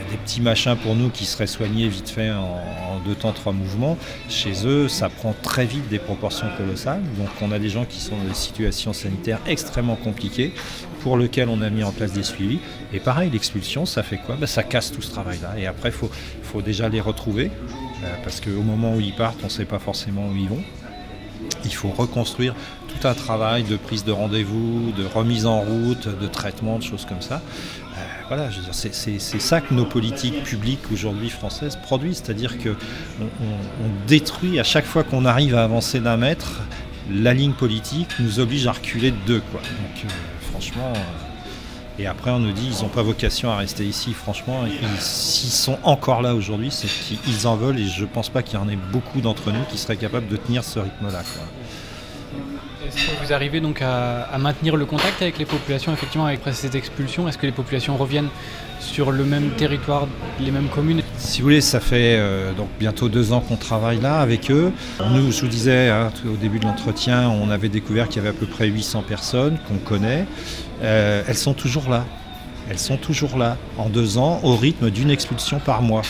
des 0.09 0.17
petits 0.17 0.41
machins 0.41 0.75
pour 0.75 0.95
nous 0.95 1.09
qui 1.09 1.25
seraient 1.25 1.47
soignés 1.47 1.87
vite 1.87 2.09
fait 2.09 2.31
en, 2.31 2.99
deux 3.05 3.15
temps, 3.15 3.31
trois 3.31 3.53
mouvements. 3.53 3.97
Chez 4.27 4.65
eux, 4.65 4.87
ça 4.87 5.09
prend 5.09 5.33
très 5.41 5.65
vite 5.65 5.87
des 5.89 5.99
proportions 5.99 6.47
colossales. 6.57 7.01
Donc 7.17 7.29
on 7.41 7.51
a 7.51 7.59
des 7.59 7.69
gens 7.69 7.85
qui 7.85 7.99
sont 7.99 8.17
dans 8.17 8.25
des 8.25 8.33
situations 8.33 8.93
sanitaires 8.93 9.39
extrêmement 9.47 9.95
compliquées 9.95 10.53
pour 11.01 11.17
lesquelles 11.17 11.49
on 11.49 11.61
a 11.61 11.69
mis 11.69 11.83
en 11.83 11.91
place 11.91 12.11
des 12.11 12.23
suivis. 12.23 12.59
Et 12.93 12.99
pareil, 12.99 13.29
l'expulsion, 13.29 13.85
ça 13.85 14.03
fait 14.03 14.17
quoi? 14.17 14.35
Ben, 14.35 14.47
Ça 14.47 14.63
casse 14.63 14.91
tout 14.91 15.01
ce 15.01 15.11
travail-là. 15.11 15.57
Et 15.57 15.65
après, 15.65 15.89
il 15.89 15.95
faut, 15.95 16.11
faut, 16.43 16.61
déjà 16.61 16.89
les 16.89 16.99
retrouver, 16.99 17.51
euh, 18.03 18.07
parce 18.23 18.41
qu'au 18.41 18.61
moment 18.61 18.95
où 18.95 18.99
ils 18.99 19.15
partent, 19.15 19.39
on 19.41 19.45
ne 19.45 19.51
sait 19.51 19.65
pas 19.65 19.79
forcément 19.79 20.27
où 20.27 20.35
ils 20.35 20.49
vont. 20.49 20.63
Il 21.63 21.73
faut 21.73 21.89
reconstruire 21.89 22.53
tout 22.89 23.07
un 23.07 23.13
travail 23.13 23.63
de 23.63 23.77
prise 23.77 24.03
de 24.03 24.11
rendez-vous, 24.11 24.91
de 24.97 25.05
remise 25.05 25.45
en 25.45 25.61
route, 25.61 26.07
de 26.07 26.27
traitement, 26.27 26.79
de 26.79 26.83
choses 26.83 27.05
comme 27.05 27.21
ça. 27.21 27.41
Voilà, 28.29 28.49
c'est 28.71 29.39
ça 29.39 29.59
que 29.59 29.73
nos 29.73 29.85
politiques 29.85 30.43
publiques 30.43 30.91
aujourd'hui 30.93 31.31
françaises 31.31 31.75
produisent, 31.75 32.21
c'est-à-dire 32.23 32.59
qu'on 32.59 32.75
on, 33.23 34.07
détruit 34.07 34.59
à 34.59 34.63
chaque 34.63 34.85
fois 34.85 35.03
qu'on 35.03 35.25
arrive 35.25 35.55
à 35.55 35.63
avancer 35.63 35.99
d'un 35.99 36.15
mètre, 36.15 36.61
la 37.11 37.33
ligne 37.33 37.53
politique 37.53 38.07
nous 38.19 38.39
oblige 38.39 38.67
à 38.67 38.73
reculer 38.73 39.09
de 39.09 39.17
deux. 39.25 39.41
Donc, 39.51 39.63
euh, 40.05 40.07
franchement. 40.51 40.93
Euh, 40.95 41.29
et 41.97 42.05
après, 42.05 42.29
on 42.29 42.39
nous 42.39 42.53
dit 42.53 42.69
ils 42.71 42.83
n'ont 42.83 42.89
pas 42.89 43.01
vocation 43.01 43.49
à 43.49 43.57
rester 43.57 43.83
ici. 43.83 44.13
Franchement, 44.13 44.63
s'ils 44.99 45.49
sont 45.49 45.79
encore 45.83 46.21
là 46.21 46.35
aujourd'hui, 46.35 46.69
c'est 46.71 46.87
qu'ils 46.87 47.47
en 47.47 47.57
veulent. 47.57 47.79
Et 47.79 47.87
je 47.87 48.01
ne 48.01 48.05
pense 48.05 48.29
pas 48.29 48.41
qu'il 48.43 48.57
y 48.57 48.61
en 48.61 48.69
ait 48.69 48.77
beaucoup 48.91 49.21
d'entre 49.21 49.51
nous 49.51 49.63
qui 49.69 49.77
seraient 49.77 49.97
capables 49.97 50.27
de 50.27 50.37
tenir 50.37 50.63
ce 50.63 50.79
rythme-là. 50.79 51.23
Est-ce 52.85 52.95
que 52.95 53.25
vous 53.25 53.33
arrivez 53.33 53.59
donc 53.59 53.81
à, 53.81 54.37
maintenir 54.39 54.77
le 54.77 54.85
contact 54.85 55.21
avec 55.21 55.37
les 55.37 55.45
populations, 55.45 55.91
effectivement, 55.91 56.25
avec 56.25 56.39
cette 56.53 56.75
expulsion 56.75 57.27
Est-ce 57.27 57.37
que 57.37 57.45
les 57.45 57.51
populations 57.51 57.97
reviennent 57.97 58.29
sur 58.79 59.11
le 59.11 59.25
même 59.25 59.49
territoire, 59.51 60.07
les 60.39 60.51
mêmes 60.51 60.69
communes? 60.69 61.01
Si 61.17 61.41
vous 61.41 61.47
voulez, 61.47 61.59
ça 61.59 61.81
fait 61.81 62.15
euh, 62.17 62.53
donc 62.53 62.69
bientôt 62.79 63.09
deux 63.09 63.33
ans 63.33 63.41
qu'on 63.41 63.57
travaille 63.57 63.99
là 63.99 64.21
avec 64.21 64.49
eux. 64.49 64.71
Nous, 65.11 65.31
je 65.31 65.41
vous 65.41 65.47
disais 65.47 65.89
hein, 65.89 66.11
au 66.25 66.37
début 66.37 66.59
de 66.59 66.65
l'entretien, 66.65 67.29
on 67.29 67.49
avait 67.49 67.67
découvert 67.67 68.07
qu'il 68.07 68.17
y 68.17 68.19
avait 68.19 68.35
à 68.35 68.39
peu 68.39 68.45
près 68.45 68.67
800 68.67 69.03
personnes 69.05 69.57
qu'on 69.67 69.77
connaît. 69.77 70.25
Euh, 70.81 71.23
elles 71.27 71.37
sont 71.37 71.53
toujours 71.53 71.89
là. 71.89 72.05
Elles 72.69 72.79
sont 72.79 72.97
toujours 72.97 73.37
là 73.37 73.57
en 73.77 73.89
deux 73.89 74.17
ans 74.17 74.39
au 74.43 74.55
rythme 74.55 74.89
d'une 74.89 75.09
expulsion 75.09 75.59
par 75.59 75.81
mois. 75.81 76.03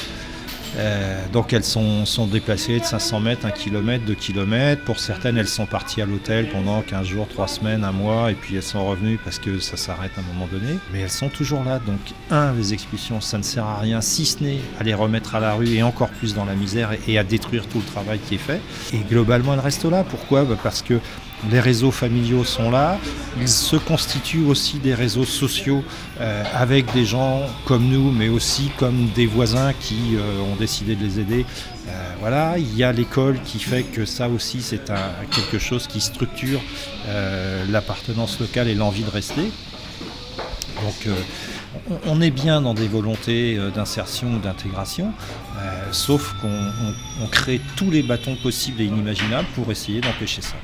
Euh, 0.79 1.25
donc 1.33 1.51
elles 1.51 1.63
sont, 1.63 2.05
déplacées 2.31 2.79
de 2.79 2.85
500 2.85 3.19
mètres, 3.19 3.45
1 3.45 3.51
km, 3.51 4.05
2 4.05 4.15
km. 4.15 4.81
Pour 4.83 4.99
certaines, 4.99 5.37
elles 5.37 5.47
sont 5.47 5.65
parties 5.65 6.01
à 6.01 6.05
l'hôtel 6.05 6.49
pendant 6.49 6.81
15 6.81 7.05
jours, 7.05 7.27
3 7.27 7.47
semaines, 7.47 7.83
1 7.83 7.91
mois, 7.91 8.31
et 8.31 8.35
puis 8.35 8.55
elles 8.55 8.63
sont 8.63 8.85
revenues 8.87 9.19
parce 9.23 9.39
que 9.39 9.59
ça 9.59 9.77
s'arrête 9.77 10.11
à 10.17 10.21
un 10.21 10.33
moment 10.33 10.47
donné. 10.51 10.77
Mais 10.93 11.01
elles 11.01 11.09
sont 11.09 11.29
toujours 11.29 11.63
là. 11.63 11.79
Donc, 11.79 11.99
un, 12.31 12.53
les 12.53 12.73
expulsions, 12.73 13.19
ça 13.19 13.37
ne 13.37 13.43
sert 13.43 13.65
à 13.65 13.79
rien, 13.79 14.01
si 14.01 14.25
ce 14.25 14.43
n'est 14.43 14.59
à 14.79 14.83
les 14.83 14.93
remettre 14.93 15.35
à 15.35 15.39
la 15.39 15.53
rue 15.53 15.69
et 15.69 15.83
encore 15.83 16.09
plus 16.09 16.33
dans 16.33 16.45
la 16.45 16.55
misère 16.55 16.93
et, 16.93 16.99
et 17.07 17.19
à 17.19 17.23
détruire 17.23 17.67
tout 17.67 17.79
le 17.79 17.85
travail 17.85 18.19
qui 18.19 18.35
est 18.35 18.39
fait. 18.39 18.61
Et 18.93 18.99
globalement, 18.99 19.53
elles 19.53 19.59
restent 19.59 19.85
là. 19.85 20.03
Pourquoi? 20.03 20.45
Bah 20.45 20.55
Parce 20.61 20.81
que 20.81 20.99
les 21.52 21.60
réseaux 21.60 21.91
familiaux 21.91 22.43
sont 22.43 22.69
là. 22.69 22.97
Il 23.39 23.47
se 23.47 23.75
constituent 23.75 24.45
aussi 24.45 24.80
des 24.80 24.93
réseaux 24.93 25.25
sociaux 25.25 25.84
euh, 26.19 26.43
avec 26.54 26.91
des 26.93 27.06
gens 27.06 27.41
comme 27.65 27.88
nous, 27.88 28.12
mais 28.12 28.30
aussi 28.30 28.71
comme 28.78 29.08
des 29.15 29.25
voisins 29.25 29.73
qui 29.80 30.15
euh, 30.15 30.41
ont 30.41 30.56
décidé 30.56 30.95
de 30.95 31.04
les 31.04 31.19
aider. 31.19 31.45
Euh, 31.88 32.13
voilà, 32.19 32.58
il 32.58 32.75
y 32.75 32.84
a 32.84 32.91
l'école 32.91 33.39
qui 33.45 33.60
fait 33.60 33.84
que 33.84 34.06
ça 34.06 34.28
aussi 34.28 34.62
c'est 34.62 34.91
quelque 35.32 35.60
chose 35.60 35.88
qui 35.88 36.02
structure 36.02 36.62
l'appartenance 37.69 38.39
locale 38.39 38.67
et 38.67 38.75
l'envie 38.75 39.04
de 39.04 39.10
rester. 39.10 39.52
Donc 40.84 41.15
on, 41.89 41.97
on 42.06 42.21
est 42.21 42.30
bien 42.30 42.62
dans 42.62 42.73
des 42.73 42.88
volontés 42.88 43.58
d'insertion 43.73 44.36
ou 44.36 44.39
d'intégration, 44.39 45.12
sauf 45.91 46.36
qu'on 46.41 47.28
crée 47.28 47.60
tous 47.78 47.89
les 47.89 48.04
bâtons 48.04 48.36
possibles 48.36 48.82
et 48.82 48.86
inimaginables 48.86 49.47
pour 49.56 49.71
essayer 49.71 50.02
d'empêcher 50.02 50.41
ça. 50.41 50.56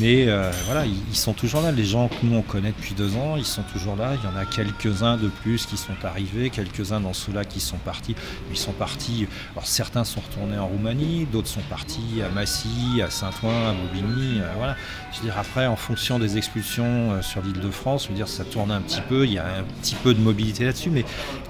Mais 0.00 0.26
euh, 0.26 0.50
voilà, 0.66 0.84
ils, 0.86 1.16
sont 1.16 1.34
toujours 1.34 1.60
là. 1.60 1.70
Les 1.70 1.84
gens 1.84 2.08
que 2.08 2.14
nous 2.24 2.36
on 2.36 2.42
connaît 2.42 2.72
depuis 2.76 2.94
deux 2.94 3.14
ans, 3.16 3.36
ils 3.36 3.44
sont 3.44 3.62
toujours 3.72 3.94
là. 3.94 4.14
Il 4.14 4.28
y 4.28 4.32
en 4.32 4.36
a 4.36 4.44
quelques-uns 4.44 5.16
de 5.16 5.28
plus 5.28 5.66
qui 5.66 5.76
sont 5.76 5.94
arrivés, 6.02 6.50
quelques-uns 6.50 7.00
dans 7.00 7.12
ceux-là 7.12 7.44
qui 7.44 7.60
sont 7.60 7.76
partis. 7.76 8.16
Ils 8.50 8.56
sont 8.56 8.72
partis. 8.72 9.28
Alors 9.52 9.66
certains 9.66 10.04
sont 10.04 10.20
retournés 10.20 10.58
en 10.58 10.66
Roumanie, 10.66 11.26
d'autres 11.30 11.48
sont 11.48 11.62
partis 11.70 12.22
à 12.24 12.28
Massy, 12.28 13.02
à 13.02 13.10
Saint-Ouen, 13.10 13.68
à 13.68 13.72
Bobigny. 13.72 14.40
Euh, 14.40 14.48
voilà. 14.56 14.76
Je 15.12 15.18
veux 15.18 15.24
dire 15.24 15.38
après, 15.38 15.66
en 15.66 15.76
fonction 15.76 16.18
des 16.18 16.38
expulsions 16.38 17.12
euh, 17.12 17.22
sur 17.22 17.42
l'île 17.42 17.60
de 17.60 17.70
France, 17.70 18.04
je 18.04 18.08
veux 18.08 18.14
dire 18.14 18.28
ça 18.28 18.44
tourne 18.44 18.72
un 18.72 18.80
petit 18.80 19.02
peu. 19.08 19.24
Il 19.26 19.32
y 19.32 19.38
a 19.38 19.46
un 19.46 19.64
petit 19.80 19.94
peu 19.94 20.12
de 20.12 20.20
mobilité 20.20 20.64
là-dessus, 20.64 20.90
mais 20.90 21.04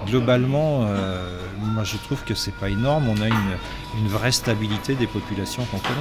globalement, 0.06 0.86
moi 1.60 1.84
je 1.84 1.96
trouve 1.96 2.22
que 2.24 2.34
c'est 2.34 2.54
pas 2.54 2.68
énorme. 2.68 3.08
On 3.08 3.20
a 3.22 3.28
une 3.28 4.08
vraie 4.08 4.32
stabilité 4.32 4.94
des 4.94 5.06
populations 5.06 5.64
qu'on 5.64 5.78
connaît. 5.78 5.94